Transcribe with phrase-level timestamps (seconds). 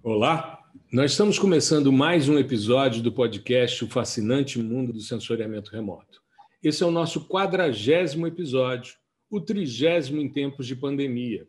[0.00, 6.22] Olá, nós estamos começando mais um episódio do podcast O Fascinante Mundo do Sensoriamento Remoto.
[6.62, 8.94] Esse é o nosso quadragésimo episódio,
[9.28, 11.48] o trigésimo em tempos de pandemia.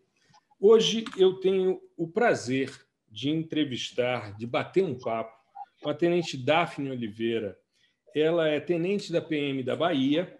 [0.59, 2.71] Hoje eu tenho o prazer
[3.07, 5.37] de entrevistar, de bater um papo
[5.83, 7.55] com a tenente Daphne Oliveira.
[8.15, 10.39] Ela é tenente da PM da Bahia,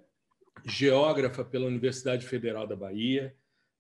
[0.65, 3.35] geógrafa pela Universidade Federal da Bahia,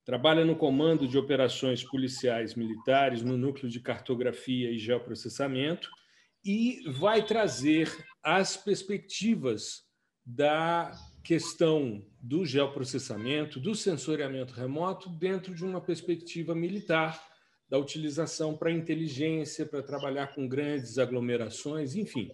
[0.09, 5.87] trabalha no Comando de Operações Policiais Militares, no Núcleo de Cartografia e Geoprocessamento,
[6.43, 9.83] e vai trazer as perspectivas
[10.25, 10.91] da
[11.23, 17.23] questão do geoprocessamento, do sensoriamento remoto, dentro de uma perspectiva militar,
[17.69, 22.31] da utilização para inteligência, para trabalhar com grandes aglomerações, enfim,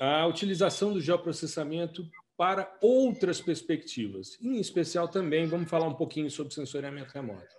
[0.00, 2.04] a utilização do geoprocessamento
[2.36, 4.36] para outras perspectivas.
[4.40, 7.54] Em especial também, vamos falar um pouquinho sobre sensoriamento remoto.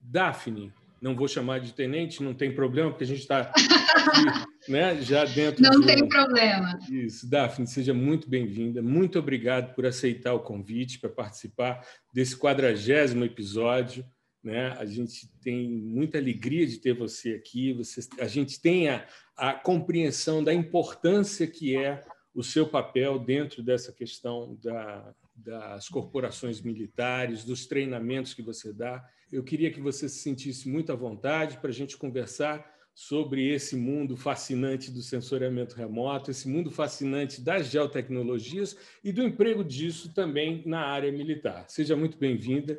[0.00, 3.52] Daphne, não vou chamar de tenente, não tem problema, porque a gente está
[4.68, 5.62] né, já dentro.
[5.62, 5.86] Não de...
[5.86, 6.78] tem problema.
[6.90, 8.82] Isso, Daphne, seja muito bem-vinda.
[8.82, 14.04] Muito obrigado por aceitar o convite para participar desse quadragésimo episódio.
[14.42, 14.74] Né?
[14.78, 17.72] A gente tem muita alegria de ter você aqui.
[17.74, 22.02] Você, a gente tem a, a compreensão da importância que é
[22.34, 29.04] o seu papel dentro dessa questão da, das corporações militares, dos treinamentos que você dá.
[29.32, 33.76] Eu queria que você se sentisse muito à vontade para a gente conversar sobre esse
[33.76, 40.62] mundo fascinante do sensoriamento remoto, esse mundo fascinante das geotecnologias e do emprego disso também
[40.66, 41.64] na área militar.
[41.68, 42.78] Seja muito bem-vinda.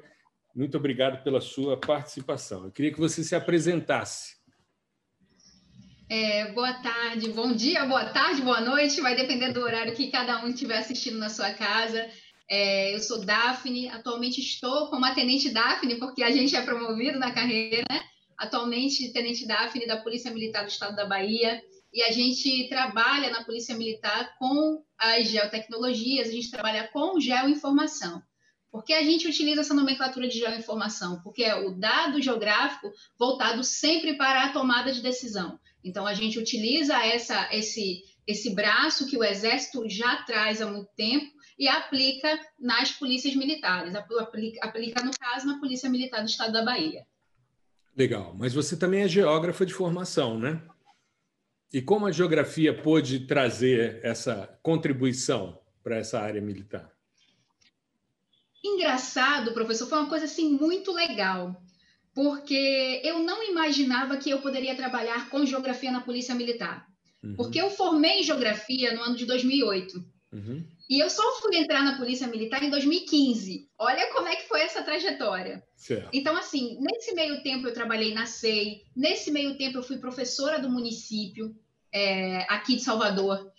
[0.53, 2.65] Muito obrigado pela sua participação.
[2.65, 4.40] Eu queria que você se apresentasse.
[6.13, 10.43] É, boa tarde, bom dia, boa tarde, boa noite, vai depender do horário que cada
[10.43, 12.05] um estiver assistindo na sua casa.
[12.49, 17.17] É, eu sou Daphne, atualmente estou como a Tenente Daphne, porque a gente é promovido
[17.17, 18.01] na carreira, né?
[18.37, 23.45] atualmente Tenente Daphne da Polícia Militar do Estado da Bahia, e a gente trabalha na
[23.45, 28.21] Polícia Militar com as geotecnologias, a gente trabalha com geoinformação.
[28.69, 31.21] Por que a gente utiliza essa nomenclatura de geoinformação?
[31.21, 35.57] Porque é o dado geográfico voltado sempre para a tomada de decisão.
[35.83, 40.89] Então, a gente utiliza essa, esse, esse braço que o Exército já traz há muito
[40.95, 46.53] tempo e aplica nas polícias militares, aplica, aplica, no caso, na Polícia Militar do Estado
[46.53, 47.05] da Bahia.
[47.95, 50.61] Legal, mas você também é geógrafa de formação, né?
[51.73, 56.91] E como a geografia pôde trazer essa contribuição para essa área militar?
[58.63, 61.61] Engraçado, professor, foi uma coisa assim muito legal
[62.13, 66.85] porque eu não imaginava que eu poderia trabalhar com geografia na Polícia Militar.
[67.23, 67.35] Uhum.
[67.35, 70.03] Porque eu formei em geografia no ano de 2008.
[70.33, 70.65] Uhum.
[70.89, 73.69] E eu só fui entrar na Polícia Militar em 2015.
[73.77, 75.63] Olha como é que foi essa trajetória.
[75.75, 76.09] Certo.
[76.11, 80.59] Então, assim, nesse meio tempo eu trabalhei na SEI, nesse meio tempo eu fui professora
[80.59, 81.55] do município
[81.93, 83.51] é, aqui de Salvador.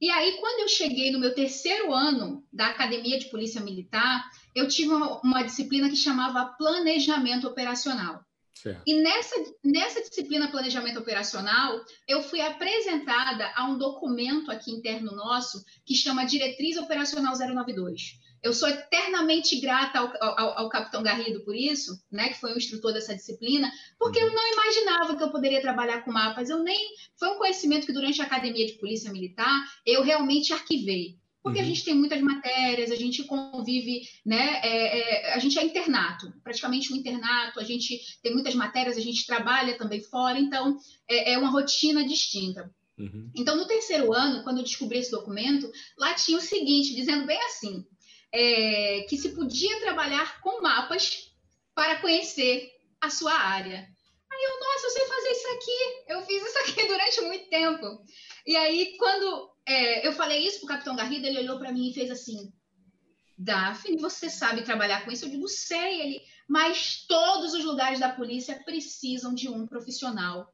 [0.00, 4.24] E aí, quando eu cheguei no meu terceiro ano da Academia de Polícia Militar,
[4.54, 8.24] eu tive uma, uma disciplina que chamava Planejamento Operacional.
[8.54, 8.82] Certo.
[8.86, 15.62] E nessa, nessa disciplina Planejamento Operacional, eu fui apresentada a um documento aqui interno nosso
[15.84, 18.23] que chama Diretriz Operacional 092.
[18.44, 22.58] Eu sou eternamente grata ao, ao, ao, capitão Garrido por isso, né, que foi o
[22.58, 24.34] instrutor dessa disciplina, porque eu uhum.
[24.34, 26.50] não imaginava que eu poderia trabalhar com mapas.
[26.50, 26.78] Eu nem
[27.18, 31.64] foi um conhecimento que durante a academia de polícia militar eu realmente arquivei, porque uhum.
[31.64, 34.60] a gente tem muitas matérias, a gente convive, né?
[34.62, 37.60] É, é, a gente é internato, praticamente um internato.
[37.60, 40.76] A gente tem muitas matérias, a gente trabalha também fora, então
[41.08, 42.70] é, é uma rotina distinta.
[42.98, 43.30] Uhum.
[43.34, 47.38] Então, no terceiro ano, quando eu descobri esse documento, lá tinha o seguinte, dizendo bem
[47.42, 47.84] assim:
[48.34, 51.32] é, que se podia trabalhar com mapas
[51.72, 52.68] para conhecer
[53.00, 53.88] a sua área.
[54.32, 58.04] Aí eu, nossa, eu sei fazer isso aqui, eu fiz isso aqui durante muito tempo.
[58.44, 61.88] E aí, quando é, eu falei isso para o Capitão Garrido, ele olhou para mim
[61.88, 62.52] e fez assim:
[63.38, 65.26] Daphne, você sabe trabalhar com isso?
[65.26, 66.00] Eu digo, sei.
[66.00, 70.52] Ele, mas todos os lugares da polícia precisam de um profissional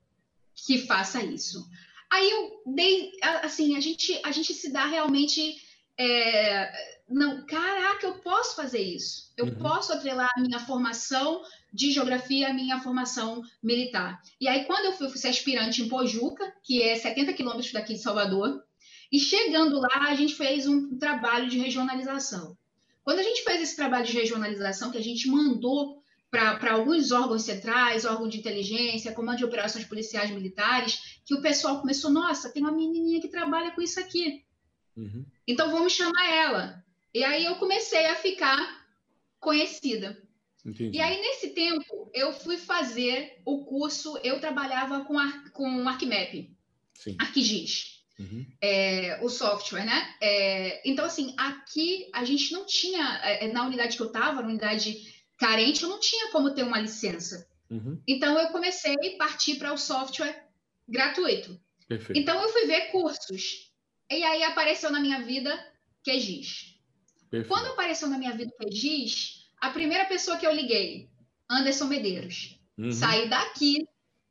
[0.55, 1.66] que faça isso.
[2.13, 5.57] Aí eu dei, assim, a gente, a gente se dá realmente
[5.97, 9.33] é, não, caraca, eu posso fazer isso.
[9.36, 9.57] Eu uhum.
[9.57, 11.42] posso atrelar a minha formação
[11.72, 14.22] de geografia à minha formação militar.
[14.41, 17.95] E aí, quando eu fui, fui ser aspirante em Pojuca, que é 70 quilômetros daqui
[17.95, 18.62] de Salvador,
[19.10, 22.57] e chegando lá, a gente fez um trabalho de regionalização.
[23.03, 27.42] Quando a gente fez esse trabalho de regionalização, que a gente mandou para alguns órgãos
[27.42, 32.63] centrais, órgão de inteligência, comando de operações policiais militares, que o pessoal começou, nossa, tem
[32.63, 34.45] uma menininha que trabalha com isso aqui.
[34.97, 35.24] Uhum.
[35.45, 36.84] Então vamos chamar ela.
[37.12, 38.59] E aí eu comecei a ficar
[39.39, 40.21] conhecida.
[40.65, 40.98] Entendi.
[40.98, 46.51] E aí, nesse tempo, eu fui fazer o curso, eu trabalhava com, Ar, com ArcMap,
[46.95, 47.16] Sim.
[47.18, 48.47] ArcGIS, uhum.
[48.60, 50.15] é, o software, né?
[50.21, 54.48] É, então, assim, aqui a gente não tinha, é, na unidade que eu estava, na
[54.48, 54.98] unidade
[55.39, 57.48] carente, eu não tinha como ter uma licença.
[57.71, 58.01] Uhum.
[58.06, 60.47] Então, eu comecei a partir para o software
[60.86, 61.59] gratuito.
[61.89, 62.21] Perfeito.
[62.21, 63.71] Então, eu fui ver cursos.
[64.10, 65.59] E aí apareceu na minha vida
[66.04, 66.79] QGIS.
[67.30, 67.48] Perfeito.
[67.48, 71.09] Quando apareceu na minha vida QGIS, a primeira pessoa que eu liguei,
[71.48, 72.59] Anderson Medeiros.
[72.77, 72.92] Uhum.
[72.92, 73.86] Saí daqui,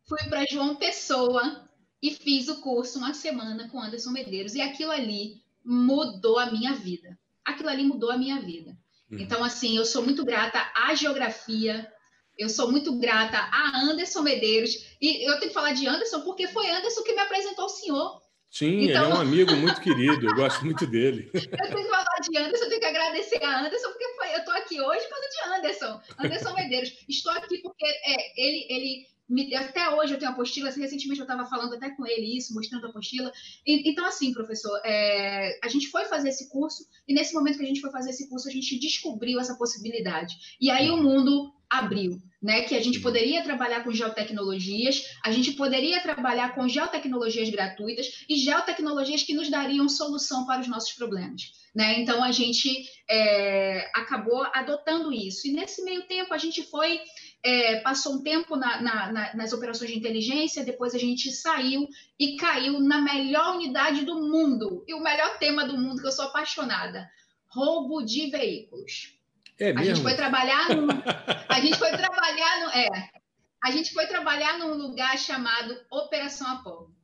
[0.08, 1.70] fui para João Pessoa
[2.02, 4.56] e fiz o curso uma semana com Anderson Medeiros.
[4.56, 7.18] E aquilo ali mudou a minha vida.
[7.46, 8.78] Aquilo ali mudou a minha vida.
[9.12, 9.20] Uhum.
[9.20, 11.92] Então, assim, eu sou muito grata à geografia,
[12.38, 14.72] eu sou muito grata a Anderson Medeiros.
[15.02, 18.22] E eu tenho que falar de Anderson porque foi Anderson que me apresentou o senhor.
[18.50, 19.04] Sim, então...
[19.04, 21.30] ele é um amigo muito querido, eu gosto muito dele.
[21.34, 24.40] eu tenho que falar de Anderson, eu tenho que agradecer a Anderson, porque foi, eu
[24.40, 27.06] estou aqui hoje por causa de Anderson, Anderson Medeiros.
[27.08, 31.46] Estou aqui porque é, ele, ele me, até hoje eu tenho apostila, recentemente eu estava
[31.46, 33.32] falando até com ele isso, mostrando a apostila.
[33.66, 37.64] E, então, assim, professor, é, a gente foi fazer esse curso, e nesse momento que
[37.64, 40.36] a gente foi fazer esse curso, a gente descobriu essa possibilidade.
[40.60, 42.64] E aí o mundo abriu, né?
[42.64, 48.36] Que a gente poderia trabalhar com geotecnologias, a gente poderia trabalhar com geotecnologias gratuitas e
[48.36, 51.44] geotecnologias que nos dariam solução para os nossos problemas,
[51.76, 52.00] né?
[52.00, 55.48] Então a gente é, acabou adotando isso.
[55.48, 57.00] E nesse meio tempo a gente foi
[57.44, 61.88] é, passou um tempo na, na, na, nas operações de inteligência, depois a gente saiu
[62.20, 66.12] e caiu na melhor unidade do mundo e o melhor tema do mundo que eu
[66.12, 67.08] sou apaixonada:
[67.48, 69.19] roubo de veículos.
[69.60, 70.88] É a gente foi trabalhar num,
[71.50, 73.10] a gente foi trabalhar no, é,
[73.62, 76.98] a gente foi trabalhar num lugar chamado Operação Apolo.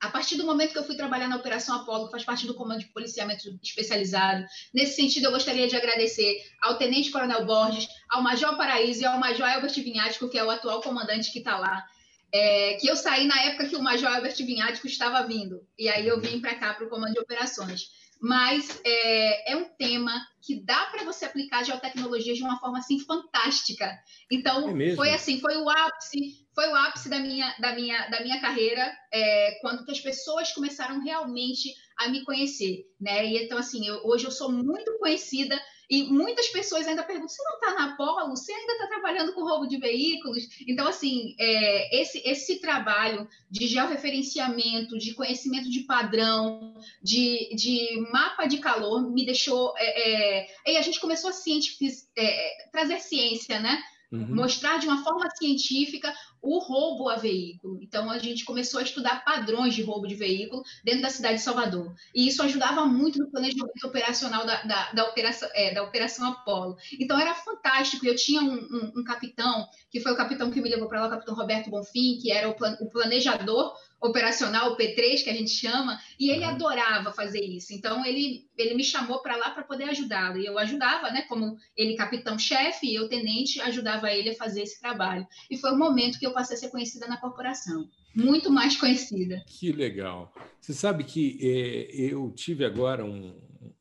[0.00, 2.54] A partir do momento que eu fui trabalhar na Operação Apolo, que faz parte do
[2.54, 8.22] Comando de Policiamento Especializado, nesse sentido, eu gostaria de agradecer ao Tenente Coronel Borges, ao
[8.22, 11.84] Major Paraíso e ao Major Albert Vinhático, que é o atual comandante que está lá.
[12.32, 15.66] É, que eu saí na época que o Major Albert Vinhático estava vindo.
[15.76, 17.90] E aí eu vim para cá, para o Comando de Operações
[18.20, 20.12] mas é, é, um tema
[20.42, 23.98] que dá para você aplicar geotecnologia de uma forma assim fantástica.
[24.30, 28.20] Então é foi assim, foi o ápice, foi o ápice da minha da minha da
[28.20, 33.24] minha carreira é, quando que as pessoas começaram realmente a me conhecer, né?
[33.26, 35.58] E então assim, eu, hoje eu sou muito conhecida
[35.90, 38.30] e muitas pessoas ainda perguntam: você não está na Polo?
[38.30, 40.48] Você ainda está trabalhando com roubo de veículos?
[40.68, 48.46] Então, assim, é, esse, esse trabalho de georreferenciamento, de conhecimento de padrão, de, de mapa
[48.46, 49.74] de calor, me deixou.
[49.76, 53.82] É, é, e a gente começou a cientific, é, trazer ciência, né?
[54.12, 54.34] Uhum.
[54.34, 57.78] Mostrar de uma forma científica o roubo a veículo.
[57.82, 61.42] Então, a gente começou a estudar padrões de roubo de veículo dentro da cidade de
[61.42, 61.94] Salvador.
[62.14, 66.76] E isso ajudava muito no planejamento operacional da, da, da operação, é, da operação Apolo.
[66.98, 68.06] Então, era fantástico.
[68.06, 71.06] Eu tinha um, um, um capitão, que foi o capitão que me levou para lá,
[71.08, 75.34] o capitão Roberto Bonfim, que era o, plan, o planejador operacional, o P3, que a
[75.34, 76.50] gente chama, e ele uhum.
[76.50, 77.74] adorava fazer isso.
[77.74, 80.38] Então, ele, ele me chamou para lá para poder ajudá-lo.
[80.38, 81.22] E eu ajudava, né?
[81.22, 85.26] Como ele capitão-chefe e eu tenente, ajudava ele a fazer esse trabalho.
[85.50, 87.88] E foi o momento que eu passei a ser conhecida na corporação.
[88.14, 89.42] Muito mais conhecida.
[89.46, 90.32] Que legal.
[90.60, 93.34] Você sabe que é, eu tive agora um,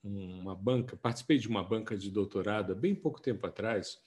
[0.04, 3.98] uma banca, participei de uma banca de doutorado há bem pouco tempo atrás,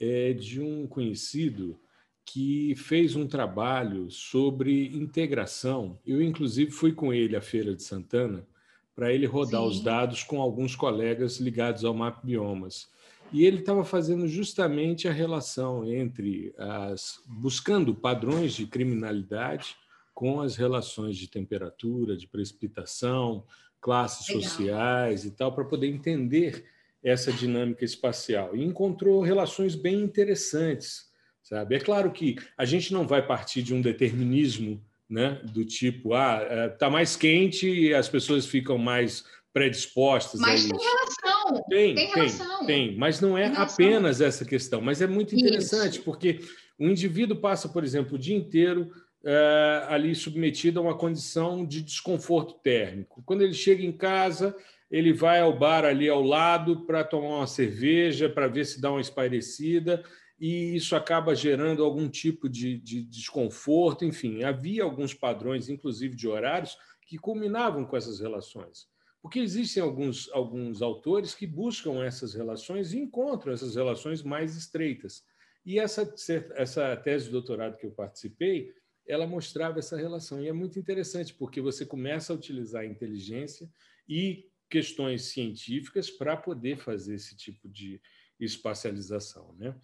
[0.00, 1.78] é, de um conhecido
[2.24, 5.98] que fez um trabalho sobre integração.
[6.06, 8.46] Eu, inclusive, fui com ele à Feira de Santana
[8.94, 9.68] para ele rodar Sim.
[9.68, 12.90] os dados com alguns colegas ligados ao Map Biomas.
[13.32, 19.76] E ele estava fazendo justamente a relação entre as buscando padrões de criminalidade
[20.14, 23.44] com as relações de temperatura, de precipitação,
[23.80, 24.42] classes Legal.
[24.42, 26.64] sociais e tal, para poder entender
[27.02, 28.54] essa dinâmica espacial.
[28.54, 31.10] E encontrou relações bem interessantes
[31.42, 31.74] sabe?
[31.74, 36.70] É claro que a gente não vai partir de um determinismo, né, do tipo, ah,
[36.72, 40.68] está é, mais quente e as pessoas ficam mais predispostas mas a isso.
[40.68, 41.31] Tem relação.
[41.72, 42.66] Tem, tem, relação.
[42.66, 44.80] tem, mas não é apenas essa questão.
[44.80, 46.02] Mas é muito interessante isso.
[46.02, 46.40] porque
[46.78, 48.90] o indivíduo passa, por exemplo, o dia inteiro
[49.24, 53.22] é, ali submetido a uma condição de desconforto térmico.
[53.24, 54.54] Quando ele chega em casa,
[54.90, 58.90] ele vai ao bar ali ao lado para tomar uma cerveja, para ver se dá
[58.90, 60.04] uma espairecida
[60.42, 64.04] e isso acaba gerando algum tipo de, de, desconforto.
[64.04, 66.76] Enfim, havia alguns padrões, inclusive de horários,
[67.06, 68.88] que culminavam com essas relações.
[69.22, 75.24] Porque existem alguns, alguns autores que buscam essas relações e encontram essas relações mais estreitas.
[75.64, 76.12] E essa,
[76.56, 78.74] essa tese de doutorado que eu participei,
[79.06, 80.42] ela mostrava essa relação.
[80.42, 83.70] E é muito interessante, porque você começa a utilizar a inteligência
[84.08, 88.00] e questões científicas para poder fazer esse tipo de
[88.40, 89.54] espacialização.
[89.56, 89.74] Né?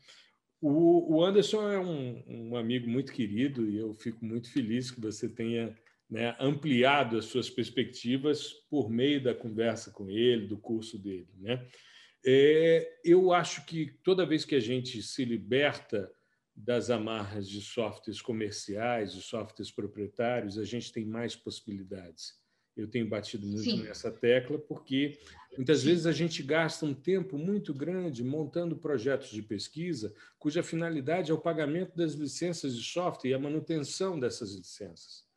[0.61, 5.28] O, Anderson é um, um, amigo muito querido e eu fico muito feliz que você
[5.28, 5.76] tenha
[6.10, 11.28] né, ampliado as suas perspectivas por meio da conversa com ele, do curso dele.
[11.38, 11.66] Né?
[12.24, 16.10] É, eu acho que toda vez que a gente se liberta
[16.56, 22.34] das amarras de softwares comerciais, de softwares proprietários, a gente tem mais possibilidades.
[22.76, 23.82] Eu tenho batido muito Sim.
[23.82, 25.18] nessa tecla porque
[25.56, 25.86] muitas Sim.
[25.86, 31.34] vezes a gente gasta um tempo muito grande montando projetos de pesquisa cuja finalidade é
[31.34, 35.27] o pagamento das licenças de software e a manutenção dessas licenças.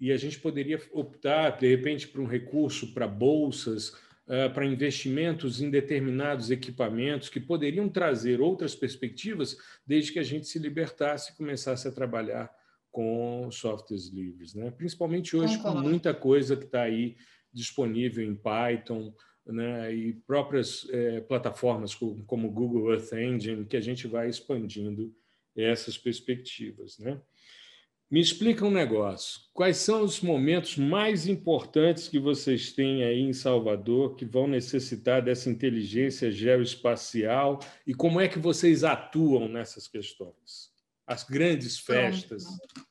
[0.00, 3.90] E a gente poderia optar, de repente, por um recurso para bolsas
[4.26, 10.46] uh, para investimentos em determinados equipamentos que poderiam trazer outras perspectivas, desde que a gente
[10.46, 12.50] se libertasse e começasse a trabalhar
[12.90, 14.70] com softwares livres, né?
[14.70, 15.82] Principalmente hoje Concordo.
[15.82, 17.16] com muita coisa que está aí
[17.52, 19.12] disponível em Python,
[19.44, 19.92] né?
[19.92, 25.12] E próprias é, plataformas como, como Google Earth Engine que a gente vai expandindo
[25.56, 27.20] essas perspectivas, né?
[28.14, 29.40] Me explica um negócio.
[29.52, 35.20] Quais são os momentos mais importantes que vocês têm aí em Salvador que vão necessitar
[35.20, 40.70] dessa inteligência geoespacial e como é que vocês atuam nessas questões?
[41.04, 42.44] As grandes festas.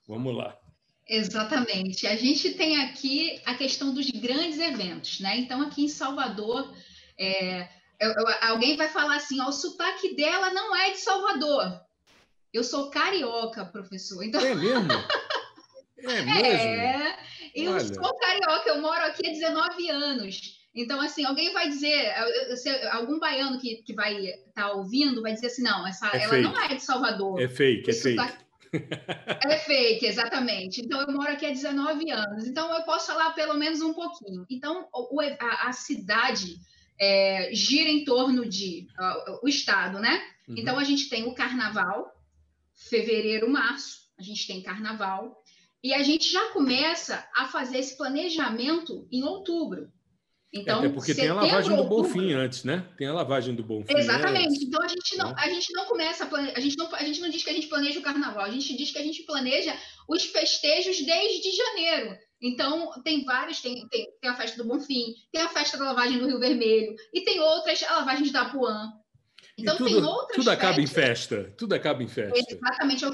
[0.06, 0.60] Vamos lá.
[1.08, 2.06] Exatamente.
[2.06, 5.38] A gente tem aqui a questão dos grandes eventos, né?
[5.38, 6.76] Então, aqui em Salvador,
[7.18, 7.70] é,
[8.42, 11.82] alguém vai falar assim: ó, o sotaque dela não é de Salvador.
[12.54, 14.24] Eu sou carioca, professor.
[14.24, 14.40] Então...
[14.40, 14.88] É mesmo?
[16.06, 16.46] É mesmo?
[16.46, 17.18] É,
[17.56, 17.80] eu Olha.
[17.80, 20.60] sou carioca, eu moro aqui há 19 anos.
[20.76, 22.12] Então, assim, alguém vai dizer,
[22.92, 26.30] algum baiano que, que vai estar tá ouvindo vai dizer assim: não, essa, é ela
[26.30, 26.44] fake.
[26.44, 27.40] não é de Salvador.
[27.40, 28.16] É fake, é fake.
[28.18, 28.38] Tá...
[29.46, 30.82] É fake, exatamente.
[30.82, 32.48] Então, eu moro aqui há 19 anos.
[32.48, 34.48] Então, eu posso falar pelo menos um pouquinho.
[34.50, 34.88] Então,
[35.40, 36.56] a, a, cidade
[37.00, 40.24] é, gira em torno de uh, o estado, né?
[40.48, 40.56] Uhum.
[40.58, 42.12] Então, a gente tem o carnaval,
[42.90, 45.36] fevereiro, março, a gente tem carnaval,
[45.84, 49.92] e a gente já começa a fazer esse planejamento em outubro.
[50.54, 52.88] Então, Até porque setembro, tem a lavagem do Bonfim antes, né?
[52.96, 53.98] Tem a lavagem do Bonfim.
[53.98, 54.50] Exatamente.
[54.50, 54.62] Antes.
[54.62, 56.52] Então a gente não, a gente não começa a, plane...
[56.56, 58.78] a gente não, a gente não diz que a gente planeja o carnaval, a gente
[58.78, 59.76] diz que a gente planeja
[60.08, 62.16] os festejos desde janeiro.
[62.40, 66.20] Então, tem vários, tem, tem, tem a festa do Bonfim, tem a festa da lavagem
[66.20, 68.92] do Rio Vermelho, e tem outras, a lavagem de Itapuã.
[69.58, 70.92] Então, tudo, tem outras Tudo acaba festas.
[70.92, 72.40] em festa, tudo acaba em festa.
[72.40, 73.06] Exatamente.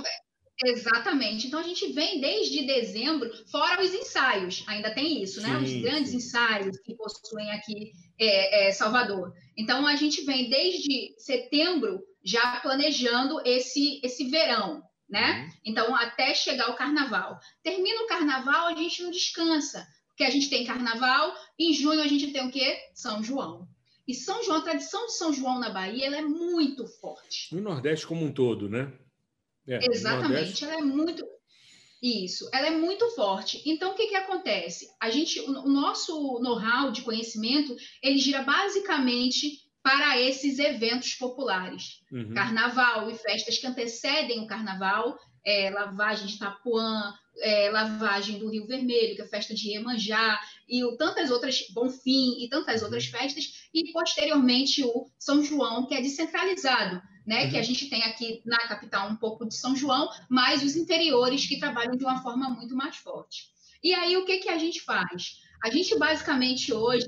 [0.64, 1.48] Exatamente.
[1.48, 5.58] Então a gente vem desde dezembro, fora os ensaios, ainda tem isso, né?
[5.58, 9.34] Sim, os grandes ensaios que possuem aqui é, é, Salvador.
[9.58, 15.44] Então a gente vem desde setembro já planejando esse, esse verão, né?
[15.44, 15.60] Uhum.
[15.64, 17.40] Então até chegar o carnaval.
[17.64, 22.08] Termina o carnaval, a gente não descansa, porque a gente tem carnaval, em junho a
[22.08, 22.78] gente tem o quê?
[22.94, 23.66] São João.
[24.10, 27.54] E São João, a tradição de São João na Bahia, ela é muito forte.
[27.54, 28.92] No Nordeste como um todo, né?
[29.68, 31.24] É, Exatamente, ela é muito.
[32.02, 33.62] Isso, ela é muito forte.
[33.68, 34.90] Então, o que, que acontece?
[35.00, 42.02] A gente, o nosso know-how de conhecimento, ele gira basicamente para esses eventos populares.
[42.12, 42.34] Uhum.
[42.34, 48.68] Carnaval e festas que antecedem o carnaval, é, lavagem de Itapuã, é, lavagem do Rio
[48.68, 52.88] Vermelho, que é a festa de Iemanjá, e o, tantas outras, Bonfim, e tantas uhum.
[52.88, 57.44] outras festas, e posteriormente o São João, que é descentralizado né?
[57.44, 57.52] Uhum.
[57.52, 61.46] Que a gente tem aqui na capital um pouco de São João, mas os interiores
[61.46, 63.44] que trabalham de uma forma muito mais forte.
[63.84, 65.40] E aí, o que, que a gente faz?
[65.64, 67.06] A gente basicamente hoje.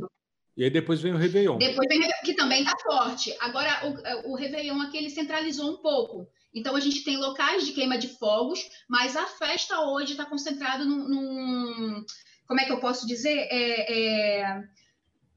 [0.55, 1.57] E aí depois vem o Réveillon.
[1.57, 3.35] Depois vem que também está forte.
[3.39, 3.81] Agora,
[4.23, 6.27] o, o Réveillon aqui ele centralizou um pouco.
[6.53, 10.83] Então, a gente tem locais de queima de fogos, mas a festa hoje está concentrada
[10.83, 12.05] num, num,
[12.47, 13.47] Como é que eu posso dizer?
[13.49, 14.63] É, é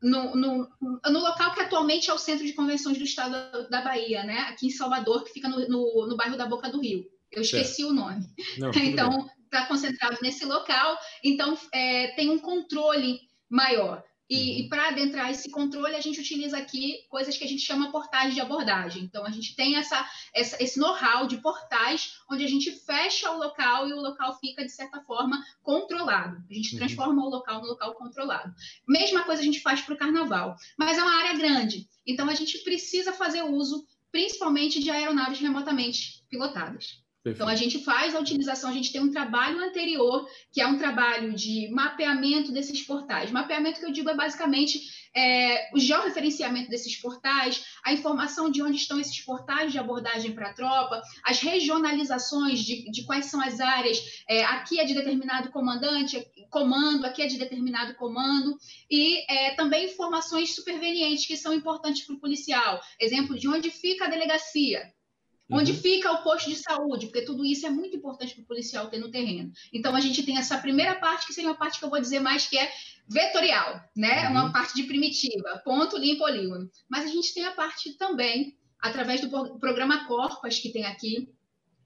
[0.02, 4.22] no, no, no, local que atualmente é o Centro de Convenções do Estado da Bahia,
[4.22, 4.40] né?
[4.40, 7.06] aqui em Salvador, que fica no, no, no bairro da Boca do Rio.
[7.32, 7.90] Eu esqueci certo.
[7.90, 8.26] o nome.
[8.58, 10.98] Não, então, está concentrado nesse local.
[11.22, 14.04] Então, é, tem um controle maior.
[14.28, 14.58] E, uhum.
[14.58, 18.34] e para adentrar esse controle, a gente utiliza aqui coisas que a gente chama portais
[18.34, 19.04] de abordagem.
[19.04, 23.38] Então, a gente tem essa, essa esse know-how de portais, onde a gente fecha o
[23.38, 26.42] local e o local fica, de certa forma, controlado.
[26.50, 26.78] A gente uhum.
[26.78, 28.54] transforma o local no local controlado.
[28.88, 31.86] Mesma coisa a gente faz para o carnaval, mas é uma área grande.
[32.06, 37.03] Então, a gente precisa fazer uso, principalmente, de aeronaves remotamente pilotadas.
[37.24, 37.42] Perfeito.
[37.42, 40.76] Então, a gente faz a utilização, a gente tem um trabalho anterior, que é um
[40.76, 43.30] trabalho de mapeamento desses portais.
[43.30, 44.78] Mapeamento que eu digo é basicamente
[45.16, 50.50] é, o georreferenciamento desses portais, a informação de onde estão esses portais de abordagem para
[50.50, 55.50] a tropa, as regionalizações de, de quais são as áreas, é, aqui é de determinado
[55.50, 58.54] comandante, comando, aqui é de determinado comando,
[58.90, 62.82] e é, também informações supervenientes que são importantes para o policial.
[63.00, 64.92] Exemplo, de onde fica a delegacia
[65.50, 65.78] Onde uhum.
[65.78, 67.06] fica o posto de saúde?
[67.06, 69.52] Porque tudo isso é muito importante para o policial ter no terreno.
[69.72, 72.20] Então, a gente tem essa primeira parte, que seria uma parte que eu vou dizer
[72.20, 72.72] mais que é
[73.06, 74.24] vetorial, né?
[74.24, 74.30] Uhum.
[74.32, 76.70] Uma parte de primitiva, ponto, limpo, polígono.
[76.88, 81.28] Mas a gente tem a parte também, através do programa Corpas que tem aqui,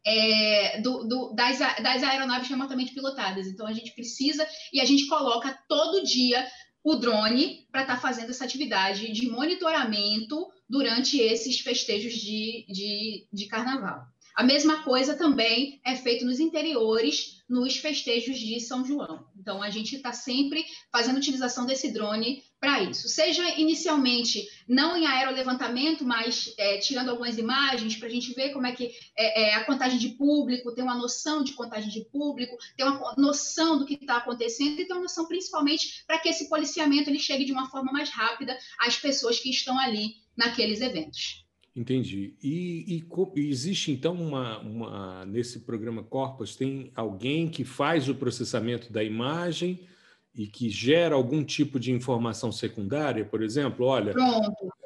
[0.07, 3.49] é, do, do, das, das aeronaves remotamente pilotadas.
[3.49, 6.47] Então, a gente precisa e a gente coloca todo dia
[6.85, 13.27] o drone para estar tá fazendo essa atividade de monitoramento durante esses festejos de, de,
[13.33, 14.07] de carnaval.
[14.39, 19.27] A mesma coisa também é feito nos interiores, nos festejos de São João.
[19.37, 23.09] Então, a gente está sempre fazendo utilização desse drone para isso.
[23.09, 28.65] Seja inicialmente não em aerolevantamento, mas é, tirando algumas imagens para a gente ver como
[28.65, 32.57] é que é, é, a contagem de público, ter uma noção de contagem de público,
[32.77, 36.49] ter uma noção do que está acontecendo e ter uma noção principalmente para que esse
[36.49, 41.45] policiamento ele chegue de uma forma mais rápida às pessoas que estão ali naqueles eventos.
[41.75, 42.35] Entendi.
[42.43, 48.15] E, e, e, existe então uma, uma nesse programa Corpus tem alguém que faz o
[48.15, 49.87] processamento da imagem
[50.35, 54.15] e que gera algum tipo de informação secundária, por exemplo, olha,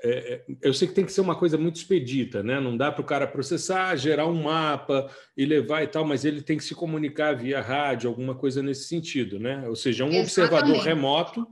[0.03, 2.59] é, é, eu sei que tem que ser uma coisa muito expedita, né?
[2.59, 6.41] Não dá para o cara processar, gerar um mapa e levar e tal, mas ele
[6.41, 9.69] tem que se comunicar via rádio, alguma coisa nesse sentido, né?
[9.69, 10.27] Ou seja, um Exatamente.
[10.27, 11.47] observador remoto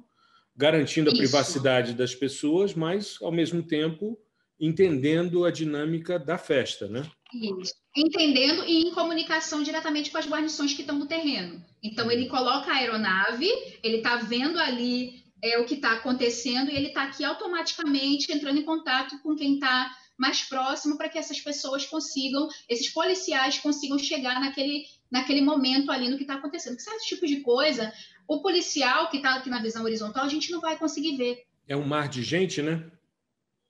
[0.60, 1.22] garantindo a Isso.
[1.22, 4.18] privacidade das pessoas, mas ao mesmo tempo
[4.60, 7.10] entendendo a dinâmica da festa, né?
[7.32, 7.72] Isso.
[7.96, 11.64] Entendendo e em comunicação diretamente com as guarnições que estão no terreno.
[11.82, 13.48] Então, ele coloca a aeronave,
[13.82, 18.58] ele está vendo ali é, o que está acontecendo e ele está aqui automaticamente entrando
[18.58, 23.98] em contato com quem está mais próximo para que essas pessoas consigam, esses policiais consigam
[23.98, 26.74] chegar naquele, naquele momento ali no que está acontecendo.
[26.74, 27.90] Porque certos tipos de coisa,
[28.30, 31.42] o policial que está aqui na visão horizontal, a gente não vai conseguir ver.
[31.66, 32.88] É um mar de gente, né?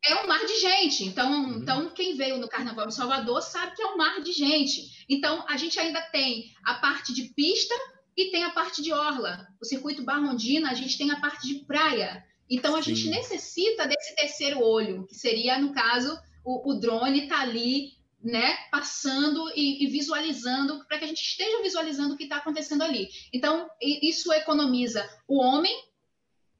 [0.05, 1.05] é um mar de gente.
[1.05, 1.59] Então, uhum.
[1.59, 5.05] então, quem veio no Carnaval de Salvador sabe que é um mar de gente.
[5.09, 7.75] Então, a gente ainda tem a parte de pista
[8.17, 9.47] e tem a parte de orla.
[9.61, 12.25] O circuito Barrondina, a gente tem a parte de praia.
[12.49, 12.95] Então, a Sim.
[12.95, 17.93] gente necessita desse terceiro olho, que seria, no caso, o, o drone está ali,
[18.23, 22.83] né, passando e, e visualizando, para que a gente esteja visualizando o que está acontecendo
[22.83, 23.09] ali.
[23.33, 25.75] Então, isso economiza o homem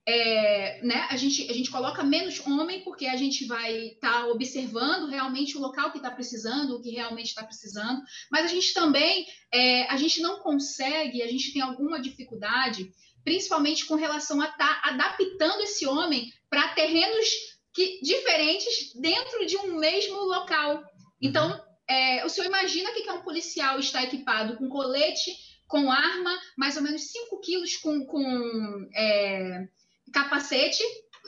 [0.07, 4.27] é, né, a, gente, a gente coloca menos homem porque a gente vai estar tá
[4.27, 8.73] observando realmente o local que está precisando, o que realmente está precisando, mas a gente
[8.73, 12.91] também é, a gente não consegue, a gente tem alguma dificuldade,
[13.23, 17.29] principalmente com relação a estar tá adaptando esse homem para terrenos
[17.73, 20.83] que, diferentes dentro de um mesmo local.
[21.21, 21.95] Então, uhum.
[21.95, 25.33] é, o senhor imagina que, que é um policial está equipado com colete,
[25.67, 29.69] com arma, mais ou menos 5 quilos com, com é,
[30.13, 30.83] capacete,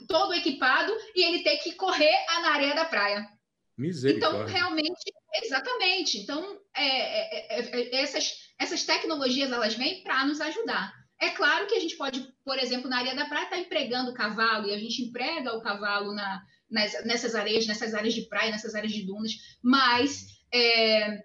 [0.08, 3.28] todo equipado, e ele ter que correr na areia da praia.
[4.16, 6.18] Então, realmente, exatamente.
[6.18, 10.92] Então, é, é, é, essas, essas tecnologias, elas vêm para nos ajudar.
[11.20, 14.10] É claro que a gente pode, por exemplo, na areia da praia, estar tá empregando
[14.10, 18.22] o cavalo, e a gente emprega o cavalo na, nas, nessas areias, nessas áreas de
[18.22, 19.32] praia, nessas áreas de dunas,
[19.62, 21.22] mas é,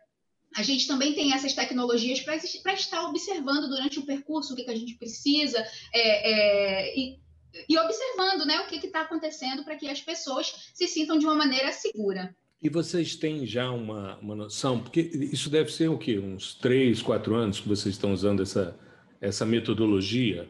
[0.55, 4.71] a gente também tem essas tecnologias para estar observando durante o percurso o que, que
[4.71, 7.19] a gente precisa, é, é, e
[7.67, 11.33] e observando né, o que está acontecendo para que as pessoas se sintam de uma
[11.35, 12.35] maneira segura.
[12.61, 16.19] E vocês têm já uma, uma noção, porque isso deve ser o quê?
[16.19, 18.77] Uns três, quatro anos que vocês estão usando essa,
[19.21, 20.49] essa metodologia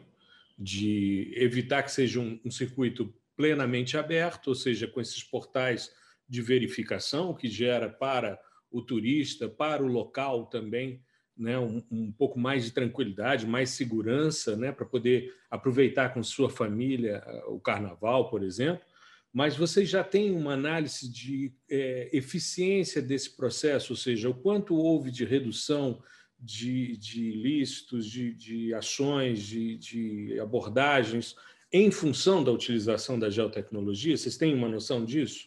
[0.58, 5.92] de evitar que seja um, um circuito plenamente aberto, ou seja, com esses portais
[6.28, 8.36] de verificação que gera para
[8.68, 11.00] o turista, para o local também,
[11.36, 16.50] né, um, um, pouco mais de tranquilidade, mais segurança, né, para poder aproveitar com sua
[16.50, 18.84] família eh, o carnaval, por exemplo.
[19.32, 24.74] Mas vocês já têm uma análise de é, eficiência desse processo, ou seja, o quanto
[24.74, 26.02] houve de redução
[26.40, 31.36] de, de ilícitos, de, de ações, de, de abordagens
[31.72, 34.16] em função da utilização da geotecnologia?
[34.16, 35.46] Vocês têm uma noção disso?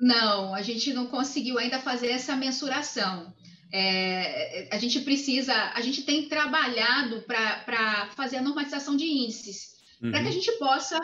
[0.00, 3.34] Não, a gente não conseguiu ainda fazer essa mensuração.
[3.72, 10.10] É, a gente precisa, a gente tem trabalhado para fazer a normalização de índices, uhum.
[10.10, 10.98] para que a gente possa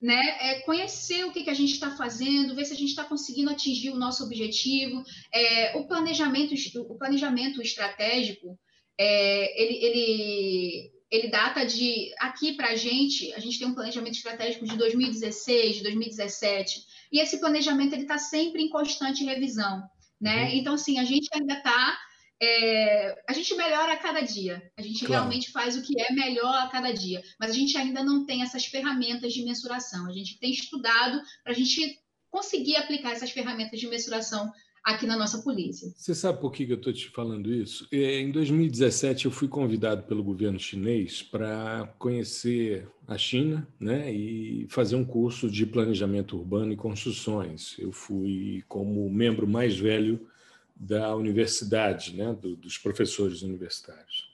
[0.00, 3.04] né, é, conhecer o que, que a gente está fazendo, ver se a gente está
[3.04, 5.02] conseguindo atingir o nosso objetivo.
[5.32, 8.58] É, o, planejamento, o planejamento estratégico,
[8.98, 14.14] é, ele, ele, ele data de, aqui para a gente, a gente tem um planejamento
[14.14, 16.80] estratégico de 2016, de 2017,
[17.12, 19.82] e esse planejamento está sempre em constante revisão
[20.22, 20.44] né?
[20.44, 20.50] Uhum.
[20.52, 21.98] Então, assim, a gente ainda está.
[22.40, 25.12] É, a gente melhora a cada dia, a gente claro.
[25.12, 28.42] realmente faz o que é melhor a cada dia, mas a gente ainda não tem
[28.42, 30.08] essas ferramentas de mensuração.
[30.08, 34.50] A gente tem estudado para a gente conseguir aplicar essas ferramentas de mensuração
[34.84, 35.92] aqui na nossa polícia.
[35.96, 37.86] Você sabe por que eu estou te falando isso?
[37.92, 44.66] É, em 2017, eu fui convidado pelo governo chinês para conhecer a China né, e
[44.68, 47.76] fazer um curso de planejamento urbano e construções.
[47.78, 50.26] Eu fui como membro mais velho
[50.74, 54.32] da universidade, né, dos professores universitários.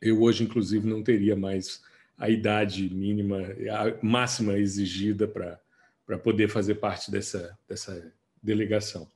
[0.00, 1.82] Eu hoje, inclusive, não teria mais
[2.18, 9.08] a idade mínima, a máxima exigida para poder fazer parte dessa, dessa delegação.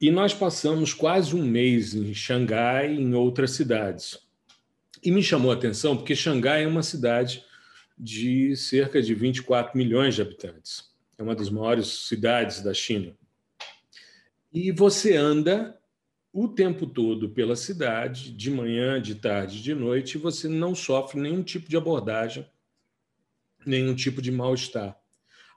[0.00, 4.18] E nós passamos quase um mês em Xangai e em outras cidades.
[5.02, 7.44] E me chamou a atenção porque Xangai é uma cidade
[7.98, 10.90] de cerca de 24 milhões de habitantes.
[11.18, 13.14] É uma das maiores cidades da China.
[14.50, 15.78] E você anda
[16.32, 21.20] o tempo todo pela cidade, de manhã, de tarde, de noite, e você não sofre
[21.20, 22.46] nenhum tipo de abordagem,
[23.66, 24.98] nenhum tipo de mal-estar.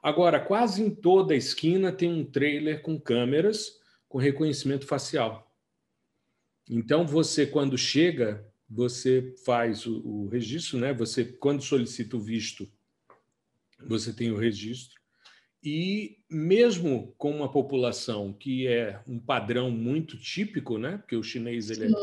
[0.02, 3.82] Agora, quase em toda a esquina tem um trailer com câmeras
[4.14, 5.52] com reconhecimento facial.
[6.70, 10.94] Então, você, quando chega, você faz o, o registro, né?
[10.94, 12.70] Você, quando solicita o visto,
[13.84, 15.00] você tem o registro.
[15.60, 20.98] E mesmo com uma população que é um padrão muito típico, né?
[20.98, 21.96] Porque o chinês ele é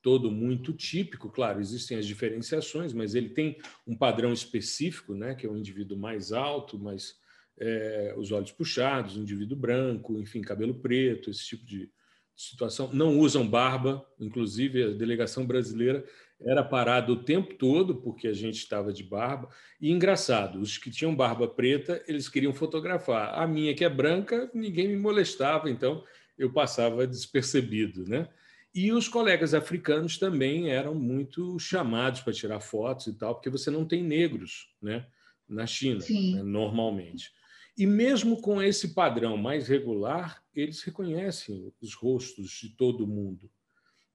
[0.00, 5.34] todo muito típico, claro, existem as diferenciações, mas ele tem um padrão específico, né?
[5.34, 7.18] Que é um indivíduo mais alto, mais
[7.58, 11.90] é, os olhos puxados, indivíduo branco, enfim, cabelo preto, esse tipo de
[12.36, 12.90] situação.
[12.92, 16.04] Não usam barba, inclusive a delegação brasileira
[16.40, 19.48] era parada o tempo todo porque a gente estava de barba.
[19.80, 23.38] E engraçado, os que tinham barba preta, eles queriam fotografar.
[23.38, 26.04] A minha, que é branca, ninguém me molestava, então
[26.36, 28.28] eu passava despercebido, né?
[28.74, 33.70] E os colegas africanos também eram muito chamados para tirar fotos e tal, porque você
[33.70, 35.06] não tem negros, né?
[35.48, 36.42] Na China, né?
[36.42, 37.30] normalmente.
[37.76, 43.50] E mesmo com esse padrão mais regular, eles reconhecem os rostos de todo mundo.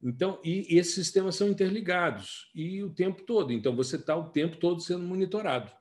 [0.01, 3.53] Então, e, esses sistemas são interligados e o tempo todo.
[3.53, 5.71] Então, você está o tempo todo sendo monitorado,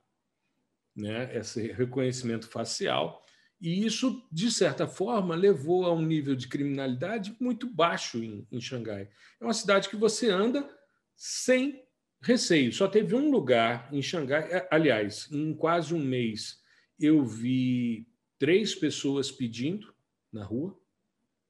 [0.95, 1.35] né?
[1.35, 3.25] Esse reconhecimento facial
[3.61, 8.59] e isso, de certa forma, levou a um nível de criminalidade muito baixo em, em
[8.59, 9.07] Xangai.
[9.39, 10.67] É uma cidade que você anda
[11.15, 11.83] sem
[12.19, 12.73] receio.
[12.73, 16.59] Só teve um lugar em Xangai, aliás, em quase um mês
[17.01, 19.93] eu vi três pessoas pedindo
[20.31, 20.79] na rua,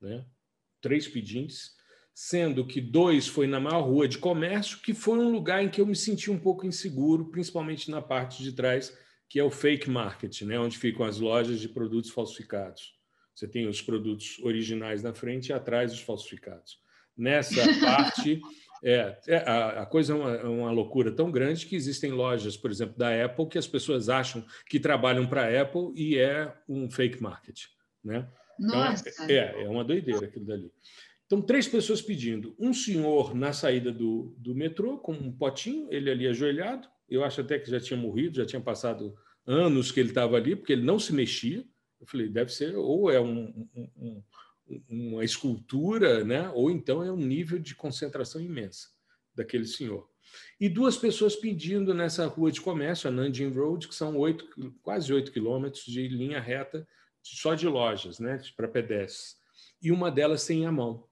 [0.01, 0.25] né?
[0.79, 1.75] três pedintes,
[2.13, 5.79] sendo que dois foi na maior rua de comércio, que foi um lugar em que
[5.79, 8.97] eu me senti um pouco inseguro, principalmente na parte de trás,
[9.29, 10.59] que é o fake market, né?
[10.59, 12.99] onde ficam as lojas de produtos falsificados.
[13.33, 16.79] Você tem os produtos originais na frente e atrás os falsificados.
[17.15, 18.41] Nessa parte
[18.83, 22.57] é, é a, a, coisa é uma, é uma, loucura tão grande que existem lojas,
[22.57, 26.51] por exemplo, da Apple, que as pessoas acham que trabalham para a Apple e é
[26.67, 27.65] um fake market.
[28.03, 28.27] Né?
[28.59, 29.07] Nossa.
[29.07, 30.71] Então, é, é uma doideira aquilo dali.
[31.25, 32.55] Então, três pessoas pedindo.
[32.59, 36.87] Um senhor na saída do, do metrô, com um potinho, ele ali ajoelhado.
[37.09, 39.15] Eu acho até que já tinha morrido, já tinha passado
[39.45, 41.63] anos que ele estava ali, porque ele não se mexia.
[41.99, 44.23] Eu falei, deve ser, ou é um, um,
[44.89, 46.49] uma escultura, né?
[46.49, 48.89] ou então é um nível de concentração imensa
[49.35, 50.09] daquele senhor.
[50.59, 54.47] E duas pessoas pedindo nessa rua de comércio, a Nanjing Road, que são oito,
[54.81, 56.87] quase oito quilômetros de linha reta
[57.21, 58.41] só de lojas, né?
[58.55, 59.37] para pedestres.
[59.81, 61.07] E uma delas tem a mão,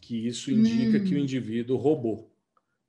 [0.00, 1.04] que isso indica hum.
[1.04, 1.22] que o hum.
[1.22, 2.32] indivíduo roubou.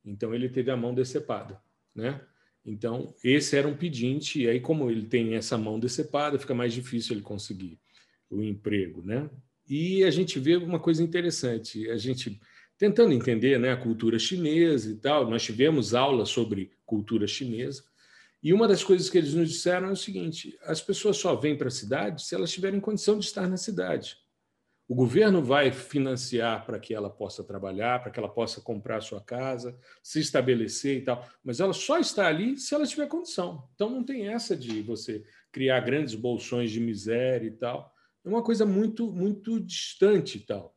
[0.06, 1.62] Então, ele teve a mão decepada.
[1.94, 2.22] Né?
[2.66, 6.74] Então, esse era um pedinte, e aí, como ele tem essa mão decepada, fica mais
[6.74, 7.80] difícil ele conseguir
[8.30, 9.30] o emprego, né?
[9.68, 12.39] E a gente vê uma coisa interessante, a gente
[12.78, 17.84] tentando entender né, a cultura chinesa e tal, nós tivemos aula sobre cultura chinesa,
[18.42, 21.58] e uma das coisas que eles nos disseram é o seguinte: as pessoas só vêm
[21.58, 24.18] para a cidade se elas tiverem condição de estar na cidade.
[24.88, 29.22] O governo vai financiar para que ela possa trabalhar, para que ela possa comprar sua
[29.22, 33.70] casa, se estabelecer e tal, mas ela só está ali se ela tiver condição.
[33.76, 38.44] Então não tem essa de você criar grandes bolsões de miséria e tal é uma
[38.44, 40.76] coisa muito, muito distante e tal.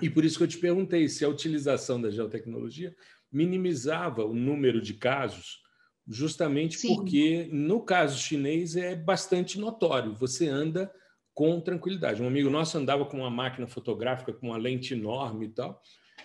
[0.00, 2.94] E por isso que eu te perguntei se a utilização da geotecnologia
[3.30, 5.62] minimizava o número de casos,
[6.06, 6.94] justamente Sim.
[6.94, 10.14] porque no caso chinês é bastante notório.
[10.14, 10.92] Você anda
[11.34, 12.22] com tranquilidade.
[12.22, 15.80] Um amigo nosso andava com uma máquina fotográfica com uma lente enorme e tal,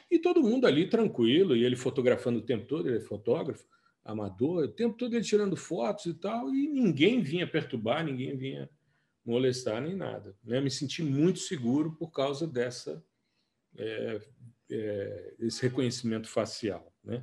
[0.10, 3.66] e todo mundo ali tranquilo, e ele fotografando o tempo todo, ele é fotógrafo,
[4.04, 8.70] amador, o tempo todo ele tirando fotos e tal, e ninguém vinha perturbar, ninguém vinha
[9.26, 10.36] molestar nem nada.
[10.44, 10.62] Né?
[10.62, 13.04] Me senti muito seguro por causa dessa
[13.78, 14.22] é,
[14.70, 16.94] é, esse reconhecimento facial.
[17.04, 17.22] Né?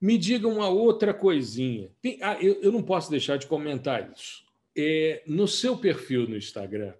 [0.00, 1.90] Me diga uma outra coisinha.
[2.00, 4.44] Tem, ah, eu, eu, não posso deixar de comentar isso.
[4.76, 6.94] É, no seu perfil no Instagram,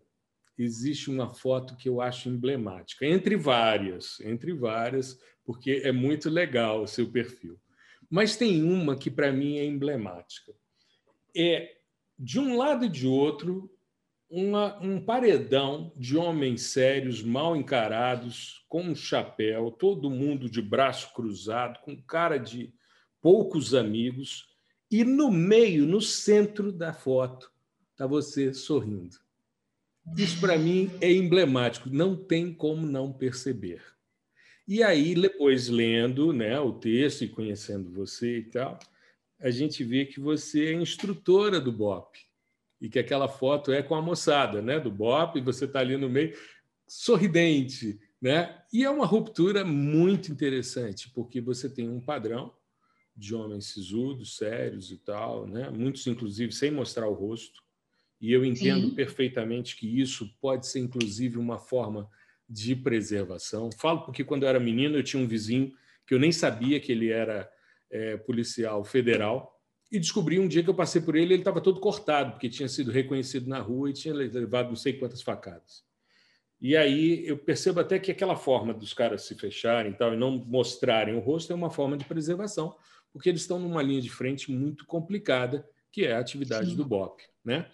[0.58, 6.82] existe uma foto que eu acho emblemática, entre várias, entre várias, porque é muito legal
[6.82, 7.58] o seu perfil.
[8.10, 10.52] Mas tem uma que para mim é emblemática.
[11.34, 11.76] É
[12.18, 13.71] de um lado e de outro
[14.32, 21.12] uma, um paredão de homens sérios, mal encarados, com um chapéu, todo mundo de braço
[21.12, 22.72] cruzado, com cara de
[23.20, 24.48] poucos amigos,
[24.90, 27.52] e no meio, no centro da foto,
[27.90, 29.18] está você sorrindo.
[30.16, 33.82] Isso para mim é emblemático, não tem como não perceber.
[34.66, 38.78] E aí, depois lendo né, o texto e conhecendo você e tal,
[39.38, 42.31] a gente vê que você é instrutora do BOP
[42.82, 45.96] e que aquela foto é com a moçada, né, do BOP, e você está ali
[45.96, 46.36] no meio,
[46.84, 48.60] sorridente, né?
[48.72, 52.52] E é uma ruptura muito interessante, porque você tem um padrão
[53.16, 55.70] de homens sisudos, sérios e tal, né?
[55.70, 57.62] Muitos inclusive sem mostrar o rosto.
[58.20, 58.94] E eu entendo Sim.
[58.94, 62.10] perfeitamente que isso pode ser inclusive uma forma
[62.48, 63.70] de preservação.
[63.78, 65.72] Falo porque quando eu era menino eu tinha um vizinho
[66.04, 67.48] que eu nem sabia que ele era
[67.90, 69.61] é, policial federal
[69.92, 72.66] e descobri um dia que eu passei por ele, ele estava todo cortado, porque tinha
[72.66, 75.84] sido reconhecido na rua e tinha levado não sei quantas facadas.
[76.58, 80.16] E aí eu percebo até que aquela forma dos caras se fecharem e, tal, e
[80.16, 82.74] não mostrarem o rosto é uma forma de preservação,
[83.12, 86.76] porque eles estão numa linha de frente muito complicada, que é a atividade Sim.
[86.76, 87.20] do BOP.
[87.44, 87.68] Né?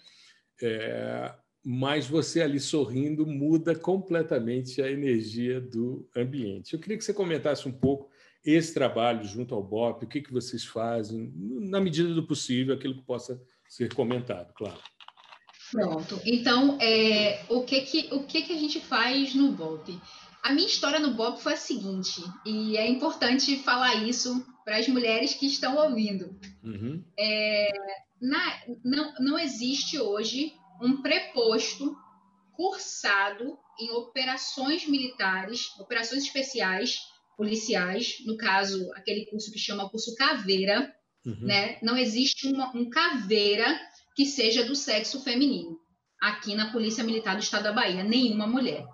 [0.60, 1.32] É,
[1.64, 6.74] mas você ali sorrindo muda completamente a energia do ambiente.
[6.74, 8.10] Eu queria que você comentasse um pouco
[8.44, 12.94] esse trabalho junto ao BOP, o que, que vocês fazem, na medida do possível, aquilo
[12.94, 14.78] que possa ser comentado, claro.
[15.70, 16.20] Pronto.
[16.24, 20.00] Então, é, o, que, que, o que, que a gente faz no BOP?
[20.42, 24.88] A minha história no BOP foi a seguinte, e é importante falar isso para as
[24.88, 26.38] mulheres que estão ouvindo.
[26.62, 27.04] Uhum.
[27.18, 27.68] É,
[28.20, 31.96] na, não, não existe hoje um preposto
[32.52, 36.98] cursado em operações militares, operações especiais,
[37.38, 40.92] policiais, no caso, aquele curso que chama curso caveira,
[41.24, 41.38] uhum.
[41.40, 41.78] né?
[41.80, 43.80] Não existe uma, um caveira
[44.16, 45.78] que seja do sexo feminino
[46.20, 48.84] aqui na Polícia Militar do Estado da Bahia, nenhuma mulher.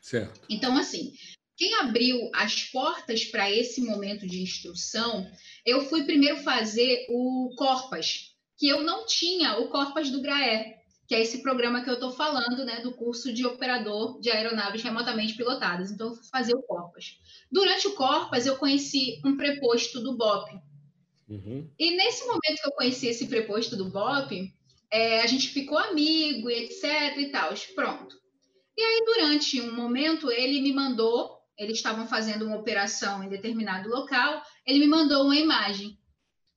[0.00, 0.40] Certo.
[0.50, 1.12] Então, assim,
[1.56, 5.24] quem abriu as portas para esse momento de instrução,
[5.64, 10.74] eu fui primeiro fazer o Corpas, que eu não tinha o Corpas do GRAE,
[11.06, 14.82] que é esse programa que eu estou falando, né, do curso de operador de aeronaves
[14.82, 15.90] remotamente pilotadas.
[15.90, 17.18] Então, eu fui fazer o Corpas.
[17.50, 20.50] Durante o Corpas, eu conheci um preposto do BOP.
[21.28, 21.70] Uhum.
[21.78, 24.52] E nesse momento que eu conheci esse preposto do BOP,
[24.90, 27.52] é, a gente ficou amigo e etc e tal.
[27.74, 28.16] Pronto.
[28.76, 33.88] E aí, durante um momento, ele me mandou, eles estavam fazendo uma operação em determinado
[33.88, 35.98] local, ele me mandou uma imagem.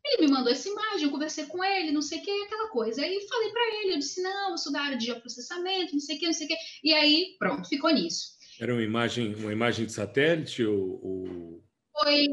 [0.06, 3.02] Ele me mandou essa imagem, eu conversei com ele, não sei o que, aquela coisa.
[3.02, 6.16] Aí falei para ele, eu disse, não, eu sou da área de geoprocessamento, não sei
[6.16, 6.56] o que, não sei o que.
[6.84, 8.36] E aí, pronto, ficou nisso.
[8.60, 11.00] Era uma imagem, uma imagem de satélite ou...
[11.04, 11.66] ou...
[11.98, 12.28] Foi,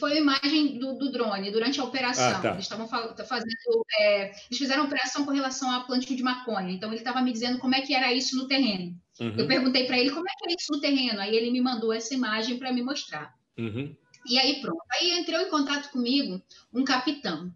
[0.00, 2.28] foi a imagem do, do, drone durante a operação.
[2.28, 2.52] Ah, tá.
[2.54, 3.84] Eles estavam fazendo.
[4.00, 6.72] É, eles fizeram operação com relação a plantio de maconha.
[6.72, 8.96] Então ele estava me dizendo como é que era isso no terreno.
[9.20, 9.34] Uhum.
[9.38, 11.20] Eu perguntei para ele como é que é isso no terreno.
[11.20, 13.32] Aí ele me mandou essa imagem para me mostrar.
[13.56, 13.94] Uhum.
[14.26, 14.82] E aí pronto.
[14.92, 17.52] Aí entrou em contato comigo um capitão.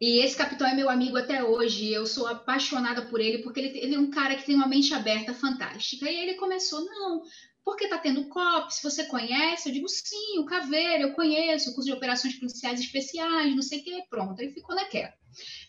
[0.00, 1.92] E esse capitão é meu amigo até hoje.
[1.92, 4.92] Eu sou apaixonada por ele porque ele, ele é um cara que tem uma mente
[4.92, 6.06] aberta fantástica.
[6.06, 7.22] E aí ele começou, não,
[7.64, 11.88] porque está tendo COP, você conhece, eu digo sim, o Caveira, eu conheço, o curso
[11.88, 15.14] de operações policiais especiais, não sei o que, pronto, aí ficou naquela.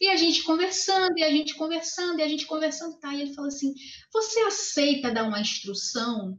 [0.01, 3.13] E a gente conversando, e a gente conversando, e a gente conversando, tá?
[3.13, 3.73] E ele falou assim:
[4.11, 6.37] você aceita dar uma instrução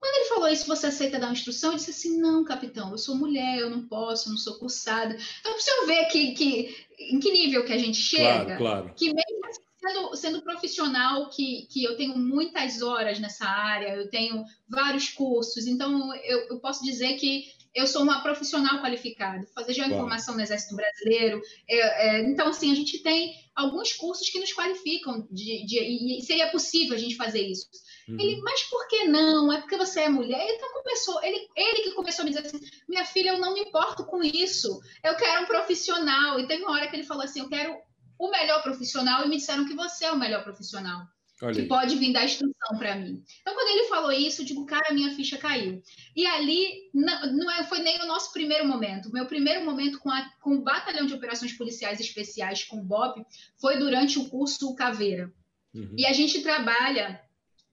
[0.00, 1.72] quando ele falou isso, você aceita dar uma instrução?
[1.72, 5.14] Eu disse assim: não, capitão, eu sou mulher, eu não posso, eu não sou cursada.
[5.40, 8.94] Então, para você ver que, que, em que nível que a gente chega, claro, claro.
[8.96, 9.40] que mesmo
[9.78, 15.66] sendo, sendo profissional, que, que eu tenho muitas horas nessa área, eu tenho vários cursos,
[15.66, 20.74] então eu, eu posso dizer que eu sou uma profissional qualificada, fazer geoinformação no Exército
[20.74, 21.40] Brasileiro.
[21.68, 26.22] É, é, então, assim, a gente tem alguns cursos que nos qualificam de, de, e
[26.22, 27.68] seria possível a gente fazer isso.
[28.10, 28.16] Uhum.
[28.18, 29.52] Ele, mas por que não?
[29.52, 30.44] É porque você é mulher?
[30.54, 33.60] Então começou, ele, ele que começou a me dizer assim: minha filha, eu não me
[33.60, 34.80] importo com isso.
[35.02, 36.40] Eu quero um profissional.
[36.40, 37.76] E teve uma hora que ele falou assim: eu quero
[38.18, 41.06] o melhor profissional, e me disseram que você é o melhor profissional.
[41.42, 41.68] Olha que aí.
[41.68, 43.24] pode vir dar instrução para mim.
[43.40, 45.82] Então, quando ele falou isso, eu digo, cara, minha ficha caiu.
[46.14, 49.10] E ali não, não é, foi nem o nosso primeiro momento.
[49.10, 53.24] Meu primeiro momento com, a, com o Batalhão de Operações Policiais Especiais, com o BOP,
[53.58, 55.32] foi durante o curso Caveira.
[55.74, 55.94] Uhum.
[55.96, 57.18] E a gente trabalha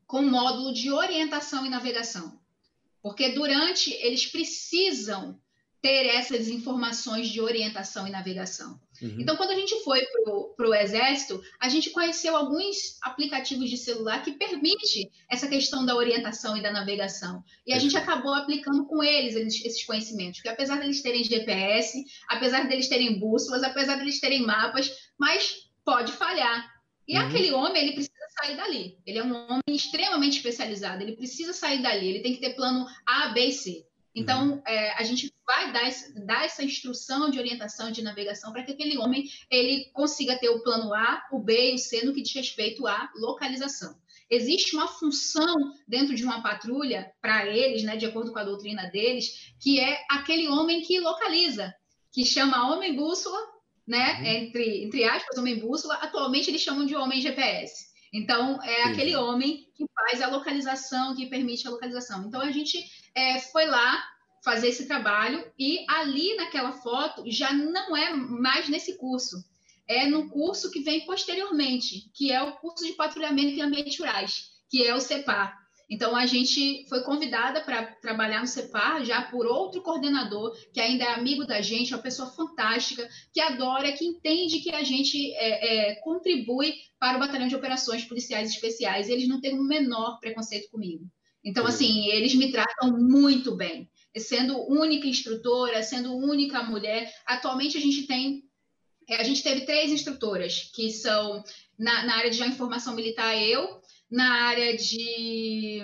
[0.08, 2.40] com módulo de orientação e navegação.
[3.04, 5.40] Porque durante, eles precisam
[5.82, 8.80] ter essas informações de orientação e navegação.
[9.02, 9.18] Uhum.
[9.20, 10.02] Então, quando a gente foi
[10.56, 15.96] para o Exército, a gente conheceu alguns aplicativos de celular que permite essa questão da
[15.96, 17.44] orientação e da navegação.
[17.66, 22.68] E a gente acabou aplicando com eles esses conhecimentos, porque apesar deles terem GPS, apesar
[22.68, 26.70] deles terem bússolas, apesar deles terem mapas, mas pode falhar.
[27.08, 27.26] E uhum.
[27.26, 28.98] aquele homem, ele precisa sair dali.
[29.06, 32.86] Ele é um homem extremamente especializado, ele precisa sair dali, ele tem que ter plano
[33.06, 33.88] A, B e C.
[34.18, 34.62] Então, uhum.
[34.66, 35.88] é, a gente vai dar,
[36.26, 40.64] dar, essa instrução de orientação de navegação para que aquele homem ele consiga ter o
[40.64, 43.96] plano A, o B e o C no que diz respeito à localização.
[44.28, 45.56] Existe uma função
[45.88, 50.04] dentro de uma patrulha para eles, né, de acordo com a doutrina deles, que é
[50.10, 51.74] aquele homem que localiza,
[52.12, 53.38] que chama homem bússola,
[53.88, 54.26] né, uhum.
[54.26, 55.94] entre, entre aspas, homem bússola.
[55.96, 57.87] Atualmente eles chamam de homem GPS.
[58.14, 58.92] Então, é Sim.
[58.92, 62.26] aquele homem que faz a localização, que permite a localização.
[62.26, 64.04] Então, a gente é, foi lá
[64.44, 69.44] fazer esse trabalho e ali naquela foto já não é mais nesse curso,
[69.88, 74.52] é no curso que vem posteriormente, que é o curso de patrulhamento em ambientes rurais,
[74.70, 75.67] que é o CEPAR.
[75.90, 81.06] Então a gente foi convidada para trabalhar no CEPAR já por outro coordenador que ainda
[81.06, 85.34] é amigo da gente, é uma pessoa fantástica, que adora, que entende que a gente
[85.36, 89.08] é, é, contribui para o Batalhão de Operações Policiais Especiais.
[89.08, 91.06] Eles não têm o menor preconceito comigo.
[91.44, 93.90] Então, assim, eles me tratam muito bem.
[94.18, 97.10] Sendo única instrutora, sendo única mulher.
[97.26, 98.44] Atualmente a gente tem.
[99.08, 101.42] É, a gente teve três instrutoras, que são
[101.80, 105.82] na, na área de informação militar, eu, na área de.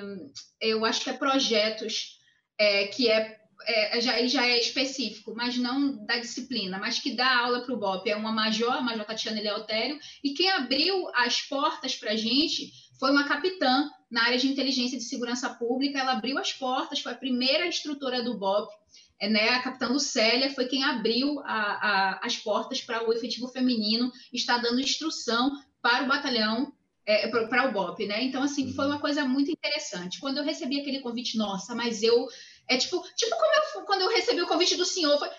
[0.59, 2.19] Eu acho que é projetos,
[2.57, 7.39] é, que é é, já, já é específico, mas não da disciplina, mas que dá
[7.39, 8.09] aula para o BOP.
[8.09, 12.71] É uma major, a major Tatiana Leotério, e quem abriu as portas para a gente
[12.99, 15.99] foi uma capitã na área de inteligência de segurança pública.
[15.99, 18.71] Ela abriu as portas, foi a primeira instrutora do BOP.
[19.19, 23.47] É, né, a capitã Lucélia foi quem abriu a, a, as portas para o efetivo
[23.47, 26.73] feminino, está dando instrução para o batalhão
[27.05, 28.23] é, para o BOP, né?
[28.23, 28.91] Então, assim, foi uhum.
[28.91, 30.19] uma coisa muito interessante.
[30.19, 32.27] Quando eu recebi aquele convite, nossa, mas eu
[32.67, 35.29] é tipo, tipo como eu, quando eu recebi o convite do senhor, foi...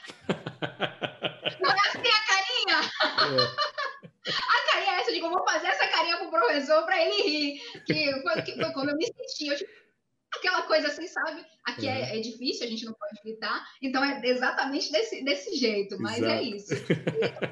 [1.60, 2.90] não é assim a carinha?
[3.50, 3.74] É.
[4.26, 7.82] A carinha é essa, eu digo, vou fazer essa carinha pro professor para ele rir.
[7.84, 9.48] Que foi, que foi como eu me senti.
[9.48, 9.70] Eu, tipo,
[10.34, 11.44] aquela coisa assim, sabe?
[11.64, 15.54] Aqui é, é, é, difícil, a gente não pode gritar, então é exatamente desse, desse
[15.56, 16.32] jeito, mas é Exato.
[16.32, 16.74] é isso.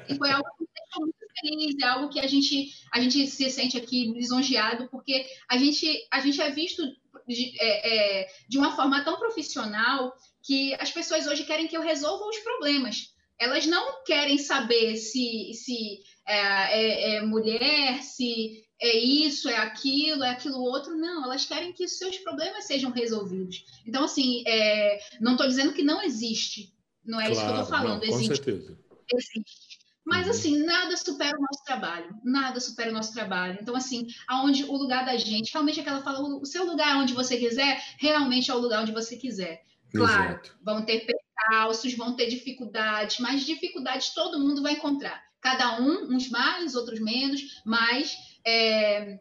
[0.09, 2.99] E, e foi algo que me deixou muito feliz, é algo que a gente, a
[2.99, 6.83] gente se sente aqui lisonjeado, porque a gente, a gente é visto
[7.27, 11.81] de, é, é, de uma forma tão profissional que as pessoas hoje querem que eu
[11.81, 13.13] resolva os problemas.
[13.39, 20.23] Elas não querem saber se, se é, é, é mulher, se é isso, é aquilo,
[20.23, 20.95] é aquilo outro.
[20.95, 23.65] Não, elas querem que os seus problemas sejam resolvidos.
[23.85, 26.73] Então, assim, é, não estou dizendo que não existe.
[27.03, 28.01] Não é claro, isso que eu estou falando.
[28.01, 28.35] Não, com existe.
[28.35, 28.79] certeza.
[29.13, 29.62] Existe.
[30.05, 30.31] Mas, uhum.
[30.31, 32.15] assim, nada supera o nosso trabalho.
[32.23, 33.57] Nada supera o nosso trabalho.
[33.61, 36.97] Então, assim, aonde o lugar da gente, realmente é que ela fala, o seu lugar
[36.97, 39.63] onde você quiser, realmente é o lugar onde você quiser.
[39.91, 40.57] Claro, Exato.
[40.61, 45.23] vão ter percalços, vão ter dificuldades, mas dificuldades todo mundo vai encontrar.
[45.39, 49.19] Cada um, uns mais, outros menos, mas é,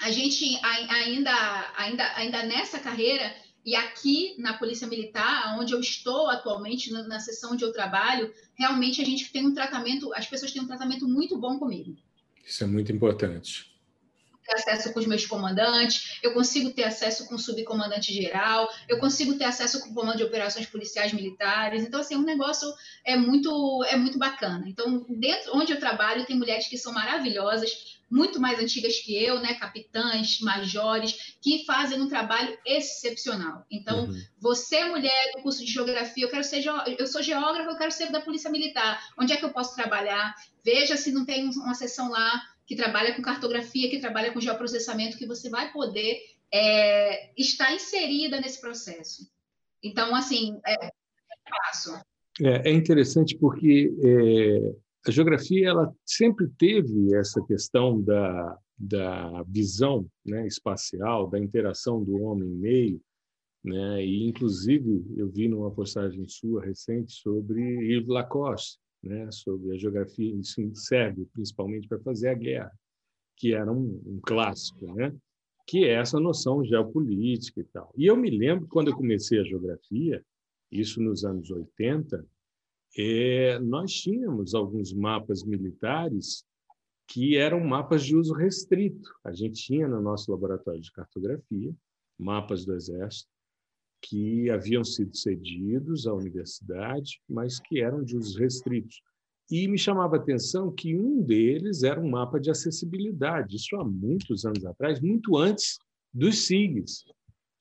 [0.00, 3.34] a gente ainda, ainda, ainda nessa carreira
[3.68, 8.32] e aqui na Polícia Militar, onde eu estou atualmente, na, na sessão onde eu trabalho,
[8.58, 11.94] realmente a gente tem um tratamento, as pessoas têm um tratamento muito bom comigo.
[12.46, 13.68] Isso é muito importante
[14.48, 18.98] ter acesso com os meus comandantes, eu consigo ter acesso com o subcomandante geral, eu
[18.98, 21.82] consigo ter acesso com o comando de operações policiais militares.
[21.82, 22.66] Então, assim, o é um negócio
[23.04, 24.64] é muito, é muito bacana.
[24.66, 29.40] Então, dentro onde eu trabalho, tem mulheres que são maravilhosas, muito mais antigas que eu,
[29.40, 33.64] né, capitães, majores, que fazem um trabalho excepcional.
[33.70, 34.22] Então, uhum.
[34.40, 36.64] você, mulher do curso de geografia, eu quero ser
[36.98, 39.00] eu sou geógrafa, eu quero ser da Polícia Militar.
[39.18, 40.34] Onde é que eu posso trabalhar?
[40.64, 45.16] Veja se não tem uma sessão lá que trabalha com cartografia, que trabalha com geoprocessamento,
[45.16, 46.18] que você vai poder
[46.52, 49.30] é, estar inserida nesse processo.
[49.82, 50.90] Então, assim, é, é
[51.48, 51.94] fácil.
[52.42, 54.74] É, é interessante porque é,
[55.06, 62.22] a geografia ela sempre teve essa questão da, da visão né, espacial, da interação do
[62.22, 63.00] homem-meio,
[63.64, 64.04] né?
[64.04, 70.34] e inclusive eu vi numa postagem sua recente sobre Yves Lacoste, né, sobre a geografia
[70.34, 72.72] isso serve principalmente para fazer a guerra,
[73.36, 75.14] que era um, um, clássico, né,
[75.66, 77.92] que é essa noção geopolítica e tal.
[77.96, 80.24] E eu me lembro quando eu comecei a geografia,
[80.70, 82.26] isso nos anos 80,
[82.98, 86.44] é, nós tínhamos alguns mapas militares
[87.06, 89.08] que eram mapas de uso restrito.
[89.24, 91.72] A gente tinha no nosso laboratório de cartografia
[92.18, 93.30] mapas do Exército
[94.02, 99.00] que haviam sido cedidos à universidade, mas que eram de usos restritos.
[99.50, 103.84] E me chamava a atenção que um deles era um mapa de acessibilidade, isso há
[103.84, 105.78] muitos anos atrás, muito antes
[106.12, 107.04] dos SIGs.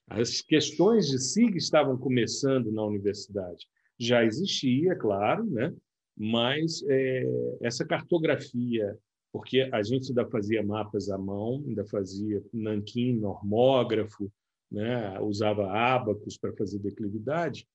[0.10, 3.68] As questões de SIG estavam começando na universidade.
[4.00, 5.74] Já existia, claro, né?
[6.18, 8.98] mas é, essa cartografia,
[9.32, 14.32] porque a gente ainda fazia mapas à mão, ainda fazia nanquim, normógrafo,
[14.72, 15.20] né?
[15.20, 17.68] usava ábacos para fazer declividade,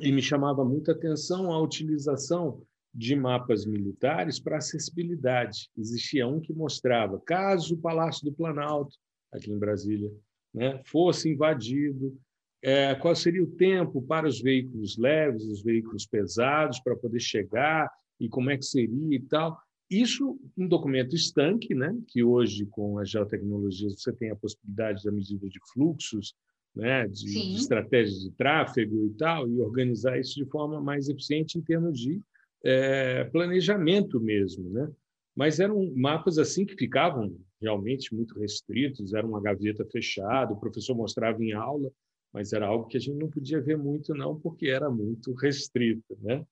[0.00, 5.70] e me chamava muita atenção a utilização de mapas militares para acessibilidade.
[5.76, 8.96] Existia um que mostrava, caso o Palácio do Planalto,
[9.32, 10.12] aqui em Brasília,
[10.52, 12.18] né, fosse invadido,
[12.62, 17.90] é, qual seria o tempo para os veículos leves, os veículos pesados, para poder chegar,
[18.18, 19.58] e como é que seria e tal.
[19.90, 25.10] Isso um documento estanque, né, que hoje, com as geotecnologias, você tem a possibilidade da
[25.10, 26.34] medida de fluxos,
[26.76, 31.58] né, de, de estratégias de tráfego e tal, e organizar isso de forma mais eficiente
[31.58, 32.20] em termos de
[32.62, 34.88] é, planejamento mesmo, né?
[35.34, 40.94] Mas eram mapas assim que ficavam realmente muito restritos, era uma gaveta fechada, o professor
[40.94, 41.90] mostrava em aula,
[42.32, 46.16] mas era algo que a gente não podia ver muito não, porque era muito restrito,
[46.20, 46.44] né?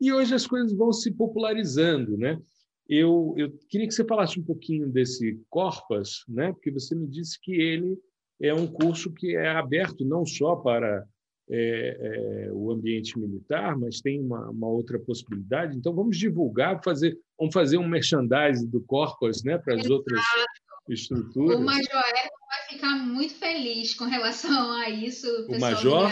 [0.00, 2.40] E hoje as coisas vão se popularizando, né?
[2.88, 6.52] Eu, eu queria que você falasse um pouquinho desse Corpas, né?
[6.52, 7.98] Porque você me disse que ele
[8.40, 11.04] é um curso que é aberto não só para
[11.48, 15.76] é, é, o ambiente militar, mas tem uma, uma, outra possibilidade.
[15.76, 20.20] Então, vamos divulgar, fazer, vamos fazer um merchandising do Corpus né, para as outras
[20.88, 21.58] estruturas.
[21.58, 22.02] O Major
[22.86, 25.26] ficar muito feliz com relação a isso.
[25.48, 26.10] O, o Major?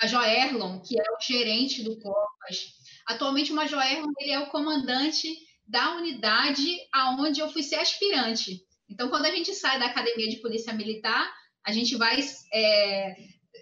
[0.00, 2.74] Major Erlon, que é o gerente do Corpus.
[3.06, 5.28] Atualmente, o Major Erlon ele é o comandante
[5.66, 8.60] da unidade aonde eu fui ser aspirante.
[8.90, 11.32] Então, quando a gente sai da Academia de Polícia Militar,
[11.64, 12.20] a gente vai
[12.52, 13.14] é,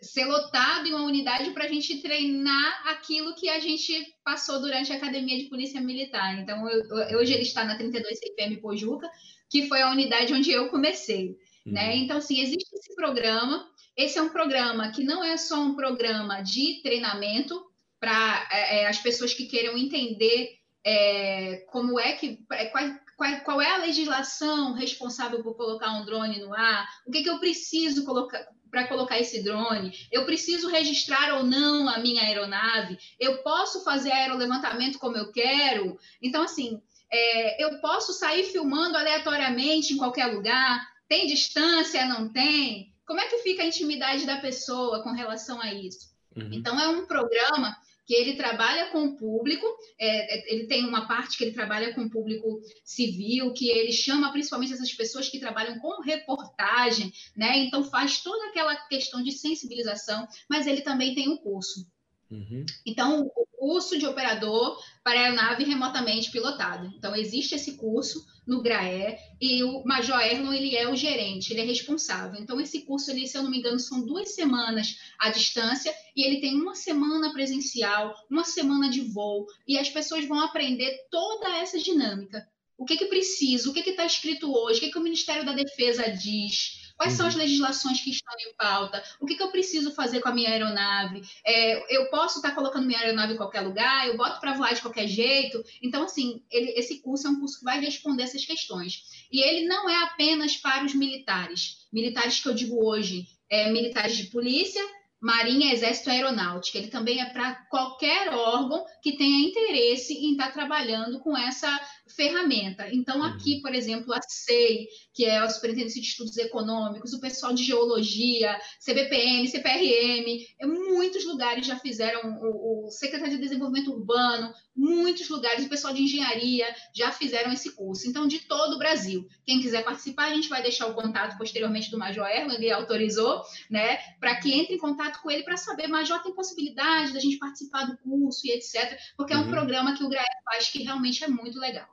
[0.02, 3.92] ser lotado em uma unidade para a gente treinar aquilo que a gente
[4.24, 6.38] passou durante a academia de polícia militar.
[6.38, 9.08] Então, eu, hoje ele está na 32 CPM Pojuca,
[9.50, 11.36] que foi a unidade onde eu comecei.
[11.70, 11.74] Uhum.
[11.74, 11.96] Né?
[11.96, 13.68] Então, assim, existe esse programa.
[13.96, 17.64] Esse é um programa que não é só um programa de treinamento
[17.98, 22.84] para é, é, as pessoas que queiram entender é, como é que é, qual,
[23.16, 27.28] qual, qual, é a legislação responsável por colocar um drone no ar, o que, que
[27.28, 29.92] eu preciso colocar, para colocar esse drone?
[30.10, 32.98] Eu preciso registrar ou não a minha aeronave?
[33.18, 35.98] Eu posso fazer aerolevantamento como eu quero?
[36.22, 36.80] Então, assim,
[37.12, 40.80] é, eu posso sair filmando aleatoriamente em qualquer lugar?
[41.11, 42.06] Tem distância?
[42.06, 42.94] Não tem?
[43.04, 46.08] Como é que fica a intimidade da pessoa com relação a isso?
[46.36, 46.50] Uhum.
[46.52, 49.66] Então, é um programa que ele trabalha com o público,
[49.98, 53.90] é, é, ele tem uma parte que ele trabalha com o público civil, que ele
[53.90, 57.58] chama principalmente essas pessoas que trabalham com reportagem, né?
[57.58, 61.84] Então faz toda aquela questão de sensibilização, mas ele também tem um curso.
[62.31, 62.64] Uhum.
[62.87, 66.91] Então, o curso de operador para aeronave remotamente pilotada.
[66.97, 71.61] Então, existe esse curso no GRAE e o Major Erlon, ele é o gerente, ele
[71.61, 72.41] é responsável.
[72.41, 76.24] Então, esse curso, ele, se eu não me engano, são duas semanas à distância e
[76.24, 81.57] ele tem uma semana presencial, uma semana de voo e as pessoas vão aprender toda
[81.59, 82.49] essa dinâmica.
[82.78, 83.68] O que que precisa?
[83.68, 84.78] O que que está escrito hoje?
[84.78, 86.80] O que que o Ministério da Defesa diz?
[87.01, 87.16] Quais uhum.
[87.16, 87.40] são as uhum.
[87.40, 89.03] legislações que estão em pauta?
[89.18, 91.22] O que, que eu preciso fazer com a minha aeronave?
[91.46, 94.07] É, eu posso estar colocando minha aeronave em qualquer lugar?
[94.07, 95.64] Eu boto para voar de qualquer jeito?
[95.80, 99.05] Então, assim, ele, esse curso é um curso que vai responder essas questões.
[99.32, 101.88] E ele não é apenas para os militares.
[101.90, 104.82] Militares que eu digo hoje, é, militares de polícia,
[105.20, 106.78] Marinha, Exército e Aeronáutica.
[106.78, 111.68] Ele também é para qualquer órgão que tenha interesse em estar trabalhando com essa
[112.16, 112.88] ferramenta.
[112.92, 113.24] Então, uhum.
[113.24, 117.64] aqui, por exemplo, a SEI, que é a Superintendência de Estudos Econômicos, o pessoal de
[117.64, 125.64] Geologia, CBPM, CPRM, muitos lugares já fizeram, o, o Secretário de Desenvolvimento Urbano, muitos lugares,
[125.64, 128.08] o pessoal de Engenharia já fizeram esse curso.
[128.08, 129.26] Então, de todo o Brasil.
[129.44, 133.42] Quem quiser participar, a gente vai deixar o contato posteriormente do Major Erlo, ele autorizou,
[133.70, 137.38] né, para que entre em contato com ele para saber, Major, tem possibilidade da gente
[137.38, 139.40] participar do curso e etc., porque uhum.
[139.40, 139.52] é um uhum.
[139.52, 141.88] programa que o GRAE faz que realmente é muito legal.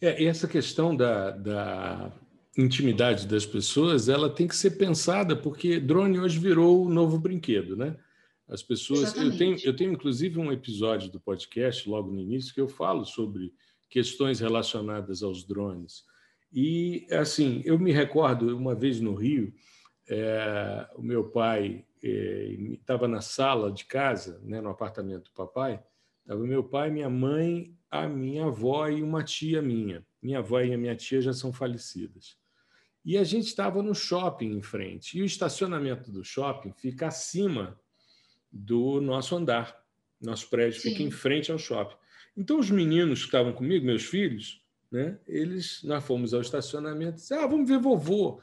[0.00, 2.12] É, e essa questão da, da
[2.56, 7.76] intimidade das pessoas, ela tem que ser pensada, porque drone hoje virou o novo brinquedo,
[7.76, 7.96] né?
[8.48, 9.14] As pessoas.
[9.16, 13.04] Eu tenho, eu tenho, inclusive, um episódio do podcast, logo no início, que eu falo
[13.04, 13.52] sobre
[13.88, 16.04] questões relacionadas aos drones.
[16.52, 19.52] E, assim, eu me recordo, uma vez no Rio,
[20.10, 25.82] é, o meu pai estava é, na sala de casa, né, no apartamento do papai,
[26.22, 30.06] estava meu pai, minha mãe a minha avó e uma tia minha.
[30.22, 32.36] Minha avó e a minha tia já são falecidas.
[33.04, 35.18] E a gente estava no shopping em frente.
[35.18, 37.78] E o estacionamento do shopping fica acima
[38.52, 39.82] do nosso andar.
[40.20, 40.90] Nosso prédio Sim.
[40.90, 41.96] fica em frente ao shopping.
[42.36, 47.20] Então, os meninos que estavam comigo, meus filhos, né, eles, nós fomos ao estacionamento e
[47.20, 48.40] disseram, ah, vamos ver vovô.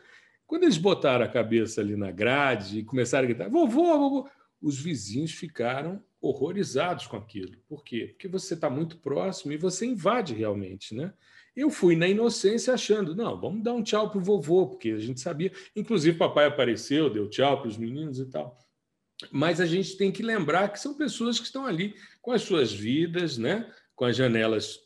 [0.48, 4.30] Quando eles botaram a cabeça ali na grade e começaram a gritar, vovô, vovô,
[4.62, 7.58] os vizinhos ficaram horrorizados com aquilo.
[7.68, 8.08] Por quê?
[8.14, 11.14] Porque você está muito próximo e você invade realmente, né?
[11.56, 15.00] Eu fui na inocência achando, não, vamos dar um tchau para o vovô, porque a
[15.00, 15.52] gente sabia.
[15.76, 18.58] Inclusive, papai apareceu, deu tchau para os meninos e tal.
[19.32, 22.72] Mas a gente tem que lembrar que são pessoas que estão ali com as suas
[22.72, 23.72] vidas, né?
[23.98, 24.80] com as janelas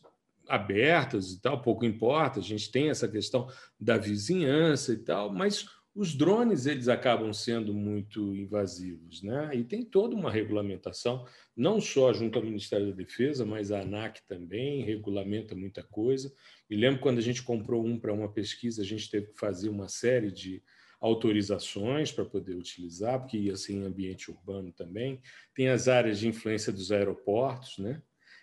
[0.52, 3.48] abertas e tal, pouco importa, a gente tem essa questão
[3.80, 9.50] da vizinhança e tal, mas os drones eles acabam sendo muito invasivos, né?
[9.54, 11.26] E tem toda uma regulamentação,
[11.56, 16.30] não só junto ao Ministério da Defesa, mas a ANAC também regulamenta muita coisa.
[16.68, 19.70] Me lembro quando a gente comprou um para uma pesquisa, a gente teve que fazer
[19.70, 20.62] uma série de
[21.00, 25.20] autorizações para poder utilizar, porque ia ser em ambiente urbano também.
[25.54, 28.02] Tem as áreas de influência dos aeroportos, né?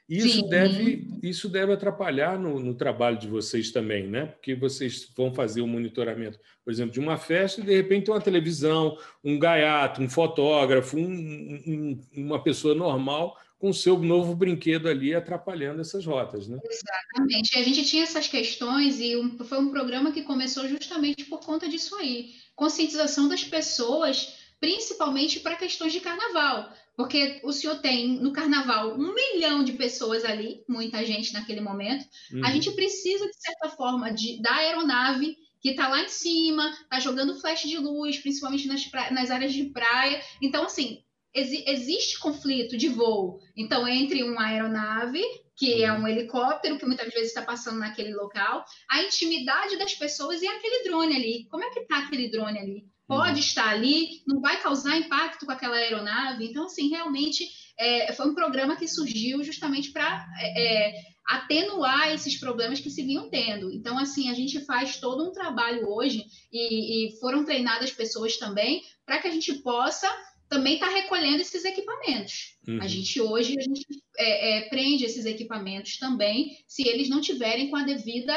[0.10, 4.26] Isso deve, isso deve atrapalhar no, no, trabalho de vocês também, né?
[4.26, 8.14] Porque vocês vão fazer o monitoramento, por exemplo, de uma festa e de repente tem
[8.16, 14.34] uma televisão, um gaiato, um fotógrafo, um, um, uma pessoa normal com o seu novo
[14.34, 16.58] brinquedo ali atrapalhando essas rotas, né?
[16.64, 17.60] Exatamente.
[17.60, 21.70] A gente tinha essas questões e um, foi um programa que começou justamente por conta
[21.70, 28.34] disso aí, conscientização das pessoas, principalmente para questões de carnaval porque o senhor tem no
[28.34, 32.06] carnaval um milhão de pessoas ali, muita gente naquele momento.
[32.30, 32.46] Uhum.
[32.46, 37.00] A gente precisa, de certa forma, de, da aeronave que está lá em cima, está
[37.00, 39.12] jogando flash de luz, principalmente nas, pra...
[39.12, 40.22] nas áreas de praia.
[40.42, 41.02] Então, assim,
[41.34, 43.40] exi existe conflito de voo.
[43.56, 45.24] Então, entre uma aeronave,
[45.56, 50.42] que é um helicóptero que muitas vezes está passando naquele local, a intimidade das pessoas
[50.42, 51.48] e aquele drone ali.
[51.50, 52.86] Como é que está aquele drone ali?
[53.10, 53.40] Pode uhum.
[53.40, 56.46] estar ali, não vai causar impacto com aquela aeronave.
[56.46, 57.44] Então, assim, realmente
[57.80, 63.02] é, foi um programa que surgiu justamente para é, é, atenuar esses problemas que se
[63.02, 63.74] vinham tendo.
[63.74, 68.84] Então, assim, a gente faz todo um trabalho hoje e, e foram treinadas pessoas também
[69.08, 70.08] para que a gente possa
[70.50, 72.58] também está recolhendo esses equipamentos.
[72.68, 72.82] Uhum.
[72.82, 73.86] A gente hoje a gente
[74.18, 78.34] é, é, prende esses equipamentos também, se eles não tiverem com a devida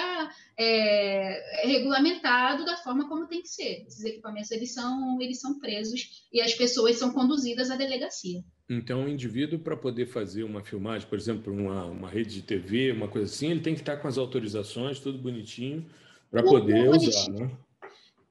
[0.58, 3.84] é, regulamentado da forma como tem que ser.
[3.86, 8.44] Esses equipamentos eles são eles são presos e as pessoas são conduzidas à delegacia.
[8.68, 12.92] Então, o indivíduo, para poder fazer uma filmagem, por exemplo, uma, uma rede de TV,
[12.92, 15.84] uma coisa assim, ele tem que estar com as autorizações, tudo bonitinho,
[16.30, 17.50] para poder usar, né?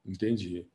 [0.03, 0.65] Entendi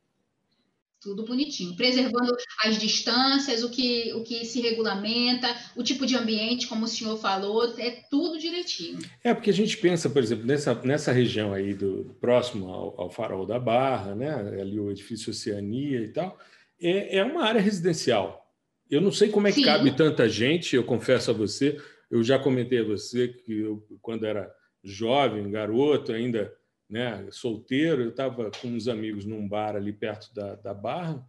[1.06, 5.46] tudo bonitinho, preservando as distâncias, o que, o que se regulamenta,
[5.76, 8.98] o tipo de ambiente, como o senhor falou, é tudo direitinho.
[9.22, 13.10] É, porque a gente pensa, por exemplo, nessa, nessa região aí do, próximo ao, ao
[13.10, 16.36] farol da Barra, né, ali o edifício Oceania e tal,
[16.82, 18.44] é, é uma área residencial.
[18.90, 19.64] Eu não sei como é que Sim.
[19.66, 21.80] cabe tanta gente, eu confesso a você,
[22.10, 24.52] eu já comentei a você que eu, quando era
[24.82, 26.52] jovem, garoto, ainda
[26.88, 31.24] né, solteiro, eu estava com uns amigos num bar ali perto da, da Barra,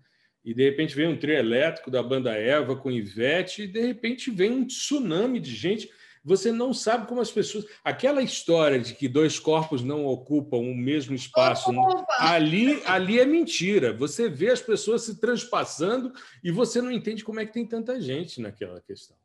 [0.45, 4.32] e de repente vem um trio elétrico da banda Eva com Ivete, e de repente
[4.32, 5.89] vem um tsunami de gente.
[6.24, 7.66] Você não sabe como as pessoas.
[7.84, 11.72] Aquela história de que dois corpos não ocupam o mesmo espaço,
[12.18, 13.93] ali, ali é mentira.
[13.93, 17.99] Você vê as pessoas se transpassando e você não entende como é que tem tanta
[17.99, 19.18] gente naquela questão.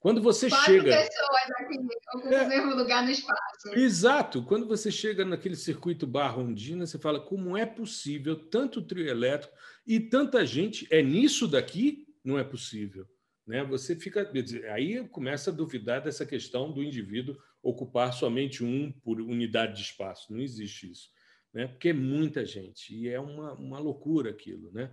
[0.00, 0.96] Quando você Quatro chega.
[0.96, 1.78] pessoas aqui
[2.14, 3.68] ocupam é, o mesmo lugar no espaço.
[3.74, 4.42] Exato.
[4.42, 9.54] Quando você chega naquele circuito Barra Ondina, você fala como é possível tanto trio elétrico
[9.86, 10.88] e tanta gente.
[10.90, 12.06] É nisso daqui?
[12.24, 13.06] Não é possível.
[13.46, 13.62] Né?
[13.64, 14.30] Você fica.
[14.72, 20.32] Aí começa a duvidar dessa questão do indivíduo ocupar somente um por unidade de espaço.
[20.32, 21.10] Não existe isso.
[21.52, 21.66] Né?
[21.66, 22.94] Porque é muita gente.
[22.94, 24.72] E é uma, uma loucura aquilo.
[24.72, 24.90] Né?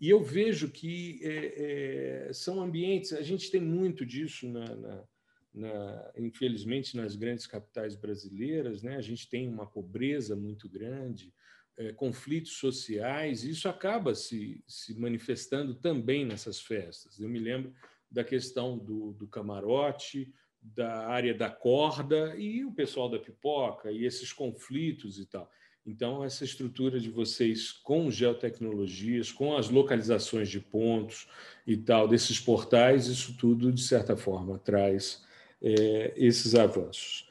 [0.00, 5.04] E eu vejo que é, é, são ambientes, a gente tem muito disso, na, na,
[5.52, 8.96] na, infelizmente, nas grandes capitais brasileiras, né?
[8.96, 11.34] a gente tem uma pobreza muito grande,
[11.76, 17.20] é, conflitos sociais, e isso acaba se, se manifestando também nessas festas.
[17.20, 17.74] Eu me lembro
[18.10, 20.32] da questão do, do camarote,
[20.62, 25.50] da área da corda e o pessoal da pipoca e esses conflitos e tal.
[25.86, 31.26] Então, essa estrutura de vocês com geotecnologias, com as localizações de pontos
[31.66, 35.24] e tal, desses portais, isso tudo, de certa forma, traz
[35.62, 37.28] é, esses avanços.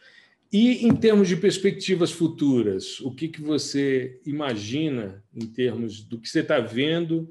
[0.52, 6.28] E em termos de perspectivas futuras, o que, que você imagina em termos do que
[6.28, 7.30] você está vendo?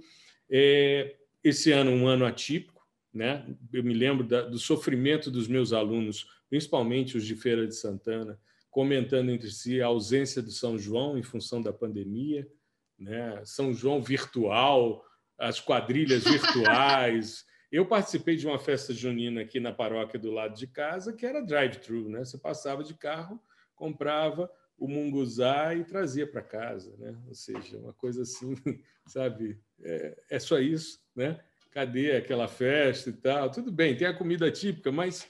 [0.48, 3.44] É, esse ano, um ano atípico, né?
[3.72, 8.38] eu me lembro da, do sofrimento dos meus alunos, principalmente os de Feira de Santana,
[8.78, 12.48] comentando entre si a ausência de São João em função da pandemia,
[12.96, 13.42] né?
[13.44, 15.04] São João virtual,
[15.36, 17.44] as quadrilhas virtuais.
[17.72, 21.44] Eu participei de uma festa junina aqui na paróquia do lado de casa, que era
[21.44, 22.20] drive-thru, né?
[22.20, 23.42] Você passava de carro,
[23.74, 24.48] comprava
[24.78, 27.20] o munguzá e trazia para casa, né?
[27.26, 28.54] Ou seja, uma coisa assim,
[29.08, 29.60] sabe?
[29.82, 31.40] É, é, só isso, né?
[31.72, 33.50] Cadê aquela festa e tal?
[33.50, 35.28] Tudo bem, tem a comida típica, mas,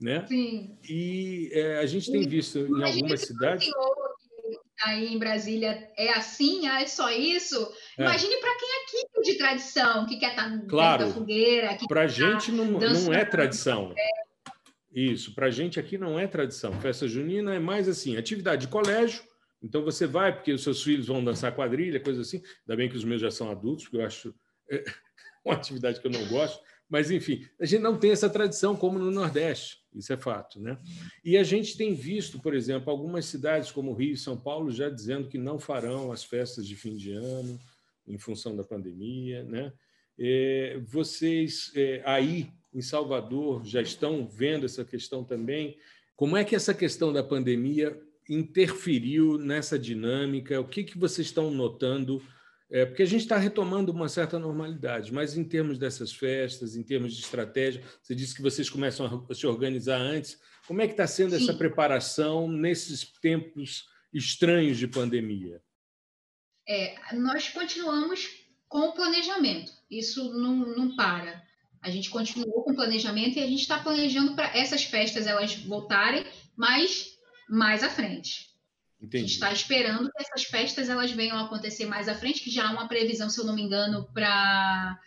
[0.00, 0.26] né?
[0.26, 0.78] Sim.
[0.88, 3.70] E é, a gente tem visto em algumas cidades
[4.82, 7.56] aí em Brasília é assim, ah, é só isso.
[7.98, 8.02] É.
[8.02, 11.78] Imagine para quem é aqui de tradição, que quer estar tá claro, da fogueira.
[11.88, 13.94] Para a gente não, não é tradição.
[14.92, 16.72] Isso, para a gente aqui não é tradição.
[16.80, 19.22] Festa junina é mais assim, atividade de colégio.
[19.62, 22.42] Então você vai porque os seus filhos vão dançar quadrilha, coisa assim.
[22.60, 24.34] Ainda bem que os meus já são adultos, porque eu acho
[24.70, 24.84] é,
[25.44, 26.62] uma atividade que eu não gosto.
[26.88, 30.60] Mas, enfim, a gente não tem essa tradição como no Nordeste, isso é fato.
[30.60, 30.78] Né?
[31.24, 34.88] E a gente tem visto, por exemplo, algumas cidades como Rio e São Paulo já
[34.88, 37.58] dizendo que não farão as festas de fim de ano
[38.06, 39.42] em função da pandemia.
[39.44, 39.72] Né?
[40.18, 45.78] É, vocês é, aí em Salvador já estão vendo essa questão também.
[46.14, 50.60] Como é que essa questão da pandemia interferiu nessa dinâmica?
[50.60, 52.22] O que, que vocês estão notando
[52.70, 56.82] é, porque a gente está retomando uma certa normalidade, mas em termos dessas festas, em
[56.82, 60.40] termos de estratégia, você disse que vocês começam a se organizar antes.
[60.66, 61.44] Como é que está sendo Sim.
[61.44, 65.62] essa preparação nesses tempos estranhos de pandemia?
[66.68, 68.28] É, nós continuamos
[68.68, 71.44] com o planejamento, isso não, não para.
[71.80, 75.54] A gente continuou com o planejamento e a gente está planejando para essas festas elas
[75.54, 77.16] voltarem, mas
[77.48, 78.45] mais à frente.
[79.00, 79.16] Entendi.
[79.16, 82.50] A gente está esperando que essas festas elas venham a acontecer mais à frente, que
[82.50, 84.98] já há uma previsão, se eu não me engano, para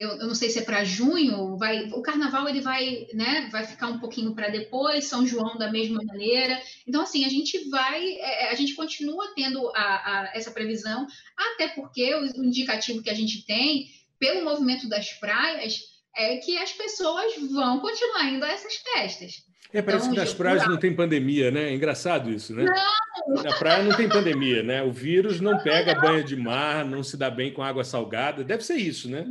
[0.00, 3.66] eu, eu, não sei se é para junho, vai, o carnaval ele vai, né, vai
[3.66, 6.58] ficar um pouquinho para depois, São João da mesma maneira.
[6.86, 11.06] Então assim, a gente vai, é, é, a gente continua tendo a, a, essa previsão,
[11.36, 16.56] até porque o, o indicativo que a gente tem pelo movimento das praias é que
[16.58, 19.42] as pessoas vão continuar indo a essas festas.
[19.72, 21.70] É, parece então, que nas praias não tem pandemia, né?
[21.70, 22.64] É engraçado isso, né?
[22.64, 23.42] Não!
[23.42, 24.82] Na praia não tem pandemia, né?
[24.82, 28.44] O vírus não pega banho de mar, não se dá bem com água salgada.
[28.44, 29.26] Deve ser isso, né?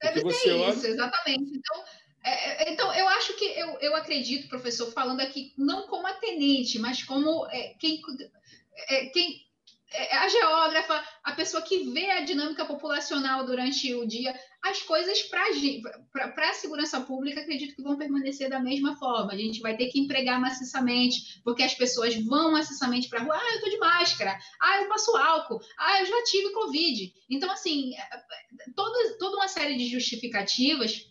[0.00, 0.88] Deve Porque ser isso, olha...
[0.88, 1.50] exatamente.
[1.56, 1.84] Então,
[2.24, 6.78] é, é, então, eu acho que eu, eu acredito, professor, falando aqui não como atenente,
[6.78, 8.00] mas como é, quem,
[8.88, 9.40] é, quem
[9.92, 16.50] a geógrafa, a pessoa que vê a dinâmica populacional durante o dia, as coisas para
[16.50, 19.32] a segurança pública, acredito que vão permanecer da mesma forma.
[19.32, 23.36] A gente vai ter que empregar maciçamente, porque as pessoas vão maciçamente para a rua.
[23.36, 24.38] Ah, eu estou de máscara.
[24.60, 25.60] Ah, eu passo álcool.
[25.76, 27.12] Ah, eu já tive Covid.
[27.28, 31.10] Então, assim, é, é, toda, toda uma série de justificativas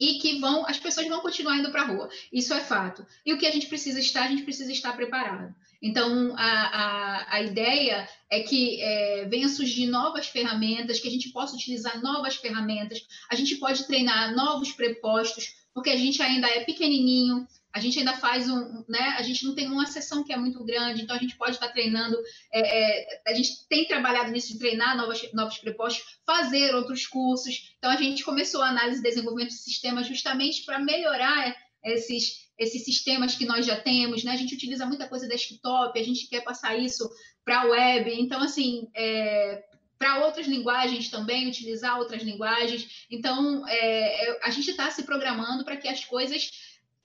[0.00, 2.08] e que vão, as pessoas vão continuar indo para a rua.
[2.32, 3.06] Isso é fato.
[3.24, 5.54] E o que a gente precisa estar, a gente precisa estar preparado.
[5.80, 11.30] Então, a, a, a ideia é que é, venha surgir novas ferramentas, que a gente
[11.30, 13.00] possa utilizar novas ferramentas,
[13.30, 18.14] a gente pode treinar novos prepostos, porque a gente ainda é pequenininho, a gente ainda
[18.14, 19.14] faz um, né?
[19.18, 21.68] A gente não tem uma sessão que é muito grande, então a gente pode estar
[21.68, 22.16] treinando.
[22.52, 27.74] É, é, a gente tem trabalhado nisso de treinar novas, novos prepostos, fazer outros cursos.
[27.78, 31.54] Então a gente começou a análise e desenvolvimento de sistemas justamente para melhorar
[31.84, 34.32] esses esses sistemas que nós já temos, né?
[34.32, 37.08] A gente utiliza muita coisa desktop, a gente quer passar isso
[37.44, 38.12] para a web.
[38.20, 39.64] Então, assim, é,
[39.98, 43.06] para outras linguagens também, utilizar outras linguagens.
[43.10, 46.50] Então, é, a gente está se programando para que as coisas,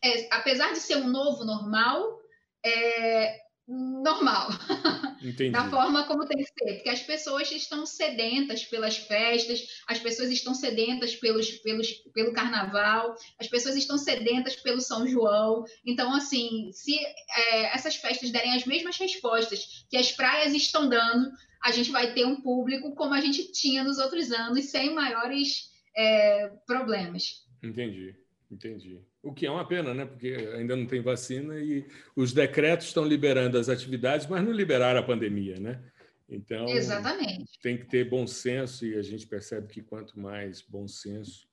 [0.03, 2.19] é, apesar de ser um novo normal,
[2.65, 4.49] é, normal.
[5.24, 5.51] Entendi.
[5.51, 10.30] da forma como tem que ser, porque as pessoas estão sedentas pelas festas, as pessoas
[10.30, 15.64] estão sedentas pelos, pelos, pelo carnaval, as pessoas estão sedentas pelo São João.
[15.86, 21.32] Então, assim, se é, essas festas derem as mesmas respostas que as praias estão dando,
[21.64, 25.72] a gente vai ter um público como a gente tinha nos outros anos, sem maiores
[25.95, 27.45] é, problemas.
[27.64, 28.14] Entendi,
[28.51, 28.99] entendi.
[29.24, 30.05] O que é uma pena, né?
[30.05, 34.99] Porque ainda não tem vacina e os decretos estão liberando as atividades, mas não liberaram
[34.99, 35.82] a pandemia, né?
[36.30, 37.57] Então, Exatamente.
[37.61, 41.47] tem que ter bom senso e a gente percebe que quanto mais bom senso,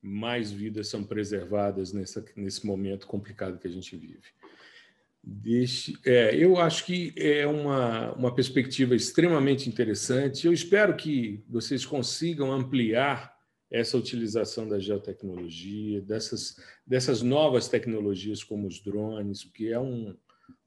[0.00, 4.32] mais vidas são preservadas nessa, nesse momento complicado que a gente vive.
[5.22, 10.44] Deixe, é, eu acho que é uma, uma perspectiva extremamente interessante.
[10.44, 13.31] Eu espero que vocês consigam ampliar
[13.72, 16.56] essa utilização da geotecnologia, dessas,
[16.86, 20.14] dessas novas tecnologias como os drones, que é um,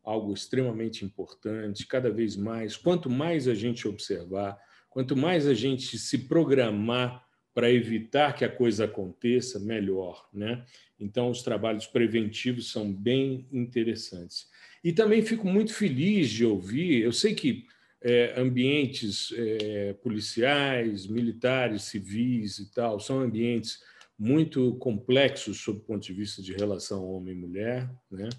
[0.04, 2.76] algo extremamente importante, cada vez mais.
[2.76, 4.58] Quanto mais a gente observar,
[4.90, 10.28] quanto mais a gente se programar para evitar que a coisa aconteça, melhor.
[10.34, 10.66] Né?
[11.00, 14.50] Então, os trabalhos preventivos são bem interessantes.
[14.84, 17.66] E também fico muito feliz de ouvir, eu sei que
[18.08, 23.80] é, ambientes é, policiais, militares, civis e tal, são ambientes
[24.18, 27.90] muito complexos sob o ponto de vista de relação homem-mulher.
[28.12, 28.30] Né?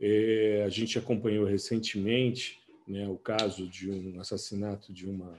[0.00, 5.36] É, a gente acompanhou recentemente né, o caso de um assassinato de uma,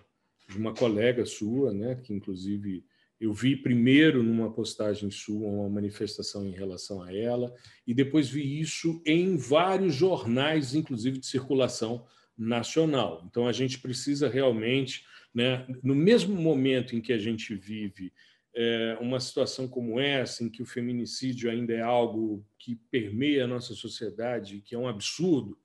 [0.50, 2.84] de uma colega sua, né, que inclusive
[3.18, 7.54] eu vi primeiro numa postagem sua uma manifestação em relação a ela,
[7.88, 12.06] e depois vi isso em vários jornais, inclusive de circulação
[12.40, 13.26] nacional.
[13.30, 18.14] Então a gente precisa realmente, né, no mesmo momento em que a gente vive
[18.56, 23.48] é, uma situação como essa, em que o feminicídio ainda é algo que permeia a
[23.48, 25.58] nossa sociedade, que é um absurdo,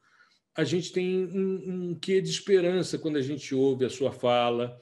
[0.57, 4.79] a gente tem um, um quê de esperança quando a gente ouve a sua fala,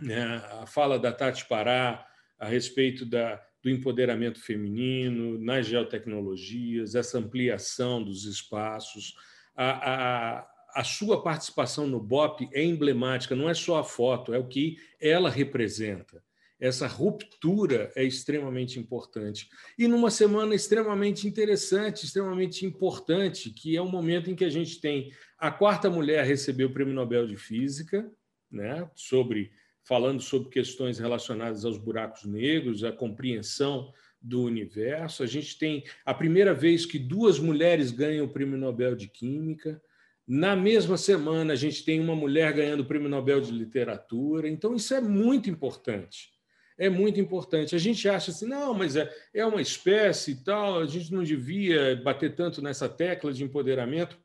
[0.00, 2.06] né, a fala da Tati Pará
[2.38, 9.14] a respeito da, do empoderamento feminino nas geotecnologias, essa ampliação dos espaços,
[9.54, 14.38] a, a, a sua participação no BOP é emblemática, não é só a foto, é
[14.38, 16.22] o que ela representa.
[16.58, 19.48] Essa ruptura é extremamente importante.
[19.76, 24.80] E numa semana extremamente interessante, extremamente importante, que é o momento em que a gente
[24.80, 28.08] tem a quarta mulher a receber o Prêmio Nobel de Física,
[28.48, 29.50] né, sobre
[29.84, 35.22] falando sobre questões relacionadas aos buracos negros, a compreensão do universo.
[35.22, 39.82] A gente tem a primeira vez que duas mulheres ganham o Prêmio Nobel de Química.
[40.26, 44.48] Na mesma semana, a gente tem uma mulher ganhando o Prêmio Nobel de Literatura.
[44.48, 46.30] Então, isso é muito importante.
[46.78, 47.74] É muito importante.
[47.74, 51.22] A gente acha assim, não, mas é, é uma espécie e tal, a gente não
[51.22, 54.16] devia bater tanto nessa tecla de empoderamento.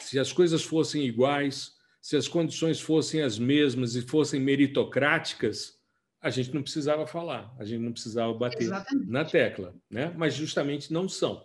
[0.00, 5.78] Se as coisas fossem iguais, se as condições fossem as mesmas e fossem meritocráticas,
[6.20, 9.10] a gente não precisava falar, a gente não precisava bater Exatamente.
[9.10, 10.12] na tecla, né?
[10.16, 11.44] mas justamente não são.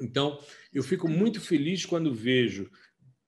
[0.00, 0.38] Então,
[0.72, 2.70] eu fico muito feliz quando vejo,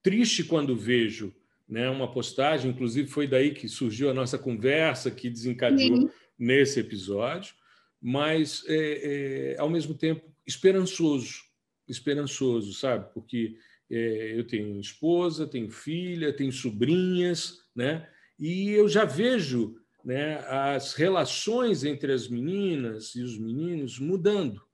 [0.03, 1.35] triste quando vejo
[1.69, 6.11] né, uma postagem, inclusive foi daí que surgiu a nossa conversa, que desencadeou Sim.
[6.39, 7.55] nesse episódio,
[8.01, 11.43] mas, é, é, ao mesmo tempo, esperançoso,
[11.89, 13.13] esperançoso, sabe?
[13.13, 13.57] Porque
[13.91, 18.09] é, eu tenho esposa, tenho filha, tenho sobrinhas, né?
[18.39, 24.66] e eu já vejo né, as relações entre as meninas e os meninos mudando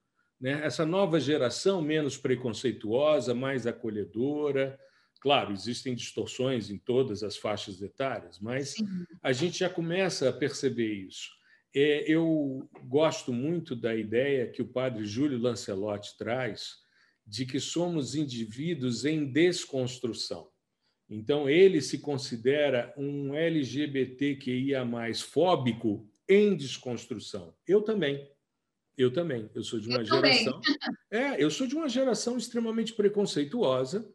[0.43, 0.61] né?
[0.65, 4.77] essa nova geração menos preconceituosa, mais acolhedora.
[5.21, 9.07] Claro, existem distorções em todas as faixas etárias, mas Sim.
[9.23, 11.31] a gente já começa a perceber isso.
[11.75, 16.83] É, eu gosto muito da ideia que o padre Júlio Lancelotti traz
[17.25, 20.51] de que somos indivíduos em desconstrução.
[21.09, 24.85] Então, ele se considera um LGBTQIA
[25.15, 27.55] fóbico em desconstrução.
[27.67, 28.29] Eu também.
[28.97, 29.51] Eu também.
[29.55, 30.61] Eu sou de uma eu geração.
[31.11, 34.09] É, eu sou de uma geração extremamente preconceituosa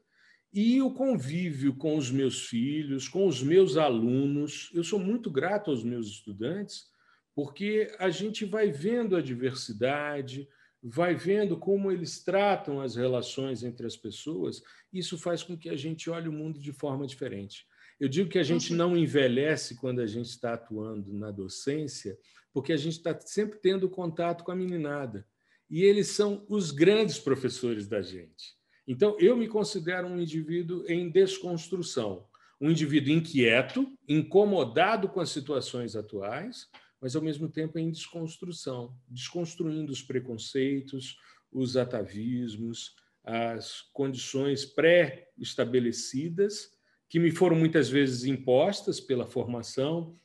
[0.54, 5.70] e o convívio com os meus filhos, com os meus alunos, eu sou muito grato
[5.70, 6.86] aos meus estudantes,
[7.36, 10.48] porque a gente vai vendo a diversidade,
[10.82, 14.62] vai vendo como eles tratam as relações entre as pessoas,
[14.92, 17.66] isso faz com que a gente olhe o mundo de forma diferente.
[18.00, 22.18] Eu digo que a gente não envelhece quando a gente está atuando na docência,
[22.54, 25.26] porque a gente está sempre tendo contato com a meninada.
[25.70, 28.56] E eles são os grandes professores da gente.
[28.88, 32.26] Então, eu me considero um indivíduo em desconstrução,
[32.62, 36.70] um indivíduo inquieto, incomodado com as situações atuais,
[37.02, 41.20] mas ao mesmo tempo em desconstrução, desconstruindo os preconceitos,
[41.52, 46.77] os atavismos, as condições pré-estabelecidas
[47.10, 50.20] que me foram muitas vezes impostas pela formação,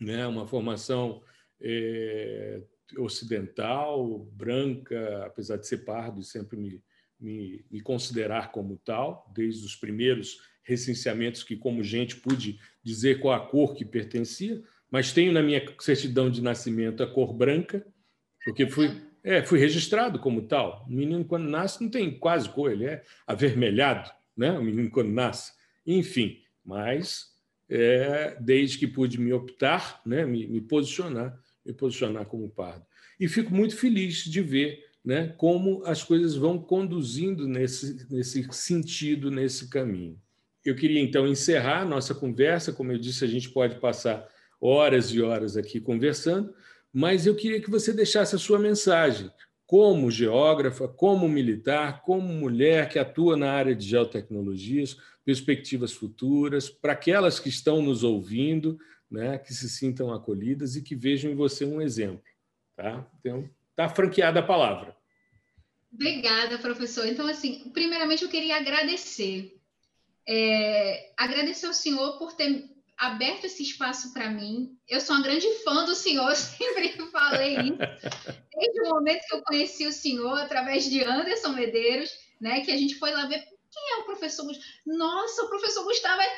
[0.00, 1.22] né, uma formação
[1.60, 2.62] é,
[2.98, 6.82] ocidental, branca, apesar de ser pardo e sempre me,
[7.18, 13.34] me, me, considerar como tal, desde os primeiros recenseamentos que, como gente, pude dizer qual
[13.34, 17.86] a cor que pertencia, mas tenho na minha certidão de nascimento a cor branca,
[18.44, 18.90] porque fui,
[19.22, 20.84] é, fui registrado como tal.
[20.88, 24.52] O menino, quando nasce, não tem quase cor, ele é avermelhado, né?
[24.52, 25.52] o menino, quando nasce.
[25.86, 27.32] Enfim, mas
[27.68, 30.24] é, desde que pude me optar, né?
[30.24, 32.84] me, me posicionar, me posicionar como pardo.
[33.18, 39.30] E fico muito feliz de ver né, como as coisas vão conduzindo nesse, nesse sentido,
[39.30, 40.18] nesse caminho.
[40.64, 42.72] Eu queria então encerrar a nossa conversa.
[42.72, 44.26] Como eu disse, a gente pode passar
[44.58, 46.54] horas e horas aqui conversando,
[46.90, 49.30] mas eu queria que você deixasse a sua mensagem
[49.66, 56.92] como geógrafa, como militar, como mulher que atua na área de geotecnologias, perspectivas futuras, para
[56.92, 58.78] aquelas que estão nos ouvindo,
[59.10, 62.22] né, que se sintam acolhidas e que vejam em você um exemplo.
[62.76, 63.06] Tá?
[63.20, 64.96] Então, está franqueada a palavra.
[65.92, 67.06] Obrigada, professor.
[67.06, 69.54] Então, assim, primeiramente eu queria agradecer
[70.26, 72.64] é, agradecer ao senhor por ter
[72.96, 74.76] aberto esse espaço para mim.
[74.88, 77.78] Eu sou uma grande fã do senhor, sempre falei isso.
[78.54, 82.76] Desde o momento que eu conheci o senhor, através de Anderson Medeiros, né, que a
[82.76, 84.66] gente foi lá ver quem é o professor Gustavo?
[84.86, 86.28] Nossa, o professor Gustavo é,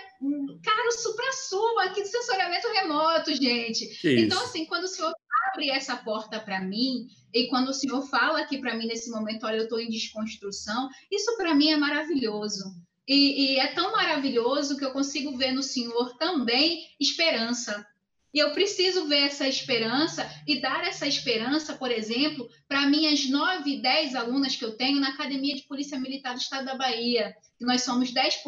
[0.62, 3.98] cara, supra-sumo aqui do sensoriamento remoto, gente.
[4.24, 5.12] Então, assim, quando o senhor
[5.52, 9.44] abre essa porta para mim, e quando o senhor fala aqui para mim nesse momento,
[9.44, 12.74] olha, eu estou em desconstrução, isso para mim é maravilhoso.
[13.08, 17.86] E, e, é tão maravilhoso que eu consigo ver no Senhor também esperança.
[18.34, 23.80] E eu preciso ver essa esperança e dar essa esperança, por exemplo, para minhas nove,
[23.80, 27.82] dez alunas que eu tenho na Academia de Polícia Militar do Estado da Bahia, nós
[27.82, 28.42] somos 10%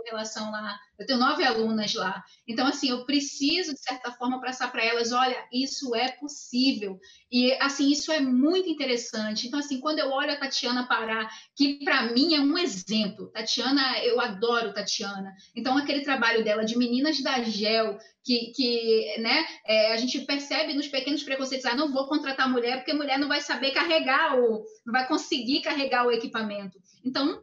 [0.00, 0.78] com relação lá.
[0.98, 2.22] Eu tenho nove alunas lá.
[2.46, 6.98] Então, assim, eu preciso, de certa forma, passar para elas: olha, isso é possível.
[7.30, 9.46] E, assim, isso é muito interessante.
[9.46, 13.98] Então, assim, quando eu olho a Tatiana Pará, que para mim é um exemplo, Tatiana,
[14.02, 15.34] eu adoro Tatiana.
[15.54, 20.74] Então, aquele trabalho dela de meninas da GEL, que, que né, é, a gente percebe
[20.74, 24.64] nos pequenos preconceitos: ah, não vou contratar mulher porque mulher não vai saber carregar, ou
[24.84, 26.78] não vai conseguir carregar o equipamento.
[27.04, 27.42] Então,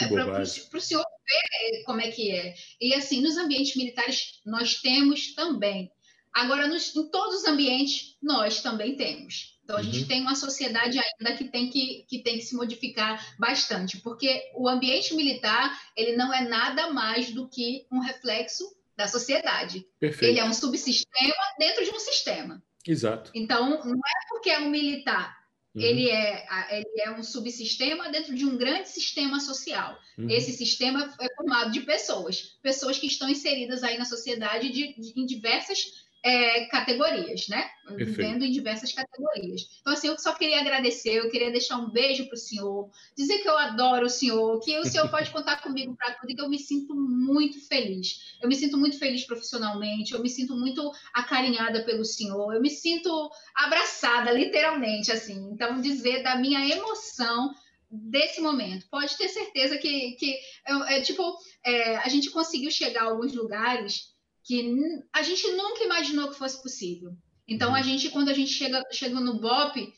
[0.00, 2.54] é para o senhor ver como é que é.
[2.80, 5.90] E assim, nos ambientes militares nós temos também.
[6.32, 9.58] Agora, nos, em todos os ambientes, nós também temos.
[9.64, 9.84] Então, a uhum.
[9.86, 14.42] gente tem uma sociedade ainda que tem que, que tem que se modificar bastante, porque
[14.54, 18.64] o ambiente militar ele não é nada mais do que um reflexo
[18.96, 19.84] da sociedade.
[19.98, 20.30] Perfeito.
[20.30, 22.62] Ele é um subsistema dentro de um sistema.
[22.86, 23.30] Exato.
[23.34, 25.36] Então, não é porque é um militar
[25.76, 25.82] Uhum.
[25.82, 30.00] Ele, é, ele é um subsistema dentro de um grande sistema social.
[30.16, 30.30] Uhum.
[30.30, 35.20] Esse sistema é formado de pessoas, pessoas que estão inseridas aí na sociedade de, de,
[35.20, 37.68] em diversas é, categorias, né?
[37.86, 38.10] Perfeito.
[38.10, 39.62] Vivendo em diversas categorias.
[39.80, 43.38] Então, assim, eu só queria agradecer, eu queria deixar um beijo para o senhor, dizer
[43.38, 46.42] que eu adoro o senhor, que o senhor pode contar comigo para tudo e que
[46.42, 48.36] eu me sinto muito feliz.
[48.42, 52.70] Eu me sinto muito feliz profissionalmente, eu me sinto muito acarinhada pelo senhor, eu me
[52.70, 55.50] sinto abraçada, literalmente, assim.
[55.52, 57.54] Então, dizer da minha emoção
[57.88, 58.86] desse momento.
[58.90, 60.34] Pode ter certeza que, que
[60.66, 64.15] é, é tipo, é, a gente conseguiu chegar a alguns lugares
[64.46, 64.72] que
[65.12, 67.10] a gente nunca imaginou que fosse possível.
[67.48, 67.84] Então, a uhum.
[67.84, 69.92] gente, quando a gente chega, chega no BOP,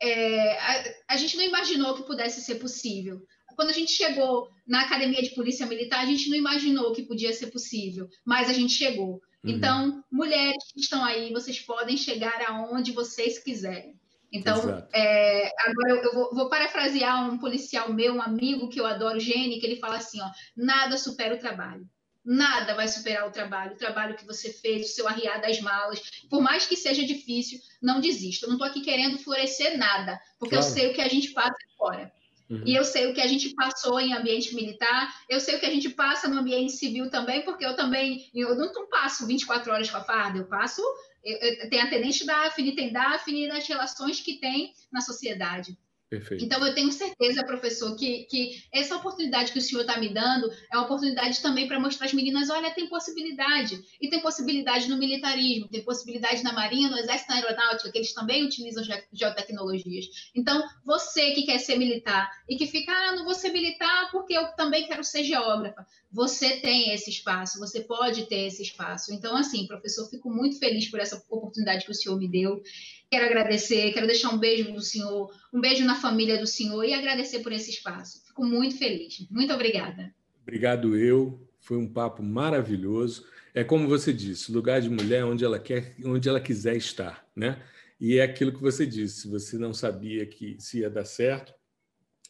[0.00, 3.22] é, a, a, gente não imaginou que pudesse ser possível.
[3.56, 7.32] Quando a gente chegou na Academia de Polícia Militar, a gente não imaginou que podia
[7.32, 9.14] ser possível, mas a gente chegou.
[9.42, 9.50] Uhum.
[9.50, 13.98] Então, mulheres que estão aí, vocês podem chegar aonde vocês quiserem.
[14.30, 18.86] Então, é, agora eu, eu vou, vou, parafrasear um policial meu, um amigo que eu
[18.86, 21.88] adoro, Gene, que ele fala assim: ó, nada supera o trabalho.
[22.24, 26.00] Nada vai superar o trabalho, o trabalho que você fez, o seu arriar das malas.
[26.30, 28.46] Por mais que seja difícil, não desista.
[28.46, 30.66] Eu não estou aqui querendo florescer nada, porque claro.
[30.66, 32.10] eu sei o que a gente passa fora.
[32.48, 32.62] Uhum.
[32.66, 35.66] E eu sei o que a gente passou em ambiente militar, eu sei o que
[35.66, 39.90] a gente passa no ambiente civil também, porque eu também, eu não passo 24 horas
[39.90, 40.82] com a farda, eu passo,
[41.22, 45.00] eu, eu, tem a tenente da AFNI, tem da AFNI das relações que tem na
[45.00, 45.76] sociedade.
[46.18, 46.44] Perfeito.
[46.44, 50.50] Então, eu tenho certeza, professor, que, que essa oportunidade que o senhor está me dando
[50.72, 53.82] é uma oportunidade também para mostrar às meninas: olha, tem possibilidade.
[54.00, 58.14] E tem possibilidade no militarismo, tem possibilidade na Marinha, no Exército na Aeronáutica, que eles
[58.14, 60.30] também utilizam geotecnologias.
[60.34, 64.34] Então, você que quer ser militar e que fica, ah, não vou ser militar porque
[64.34, 65.86] eu também quero ser geógrafa.
[66.12, 69.12] Você tem esse espaço, você pode ter esse espaço.
[69.12, 72.62] Então, assim, professor, fico muito feliz por essa oportunidade que o senhor me deu.
[73.10, 76.92] Quero agradecer, quero deixar um beijo do senhor, um beijo na família do senhor e
[76.92, 78.24] agradecer por esse espaço.
[78.26, 79.26] Fico muito feliz.
[79.30, 80.14] Muito obrigada.
[80.42, 81.40] Obrigado eu.
[81.60, 83.26] Foi um papo maravilhoso.
[83.54, 87.62] É como você disse, lugar de mulher onde ela quer, onde ela quiser estar, né?
[88.00, 89.28] E é aquilo que você disse.
[89.28, 91.54] Você não sabia que se ia dar certo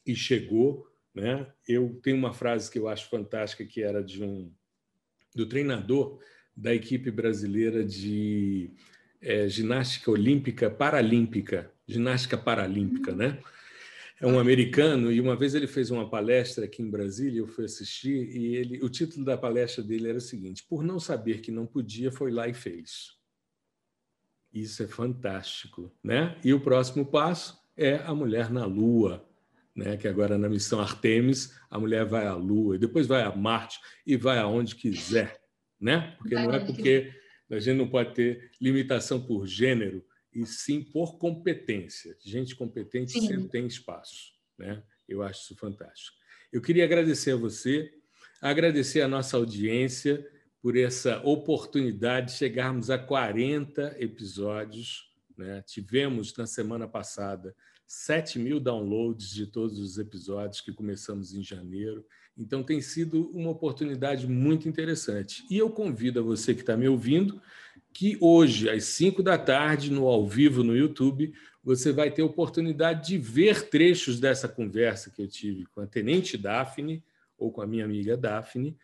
[0.06, 1.46] e chegou, né?
[1.66, 4.52] Eu tenho uma frase que eu acho fantástica que era de um
[5.34, 6.20] do treinador
[6.56, 8.70] da equipe brasileira de
[9.24, 13.38] é, ginástica olímpica paralímpica, ginástica paralímpica, né?
[14.20, 17.64] É um americano e uma vez ele fez uma palestra aqui em Brasília, eu fui
[17.64, 21.50] assistir e ele, o título da palestra dele era o seguinte: por não saber que
[21.50, 23.16] não podia, foi lá e fez.
[24.52, 26.38] Isso é fantástico, né?
[26.44, 29.26] E o próximo passo é a mulher na Lua,
[29.74, 29.96] né?
[29.96, 33.80] Que agora na missão Artemis a mulher vai à Lua, e depois vai a Marte
[34.06, 35.40] e vai aonde quiser,
[35.80, 36.14] né?
[36.18, 41.16] Porque não é porque a gente não pode ter limitação por gênero, e sim por
[41.16, 42.16] competência.
[42.20, 43.26] Gente competente sim.
[43.26, 44.32] sempre tem espaço.
[44.58, 44.82] Né?
[45.08, 46.16] Eu acho isso fantástico.
[46.52, 47.92] Eu queria agradecer a você,
[48.40, 50.28] agradecer a nossa audiência
[50.60, 55.12] por essa oportunidade de chegarmos a 40 episódios.
[55.36, 55.62] Né?
[55.62, 57.54] Tivemos na semana passada
[57.86, 62.04] 7 mil downloads de todos os episódios que começamos em janeiro.
[62.36, 65.44] Então, tem sido uma oportunidade muito interessante.
[65.50, 67.40] E eu convido a você que está me ouvindo
[67.92, 71.32] que hoje, às 5 da tarde, no ao vivo no YouTube,
[71.62, 76.36] você vai ter oportunidade de ver trechos dessa conversa que eu tive com a Tenente
[76.36, 77.02] Daphne
[77.38, 78.76] ou com a minha amiga Daphne,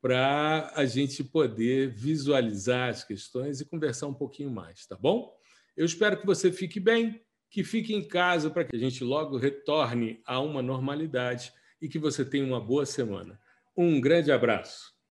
[0.00, 5.34] para a gente poder visualizar as questões e conversar um pouquinho mais, tá bom?
[5.76, 9.36] Eu espero que você fique bem, que fique em casa para que a gente logo
[9.36, 13.40] retorne a uma normalidade e que você tenha uma boa semana.
[13.76, 14.97] Um grande abraço.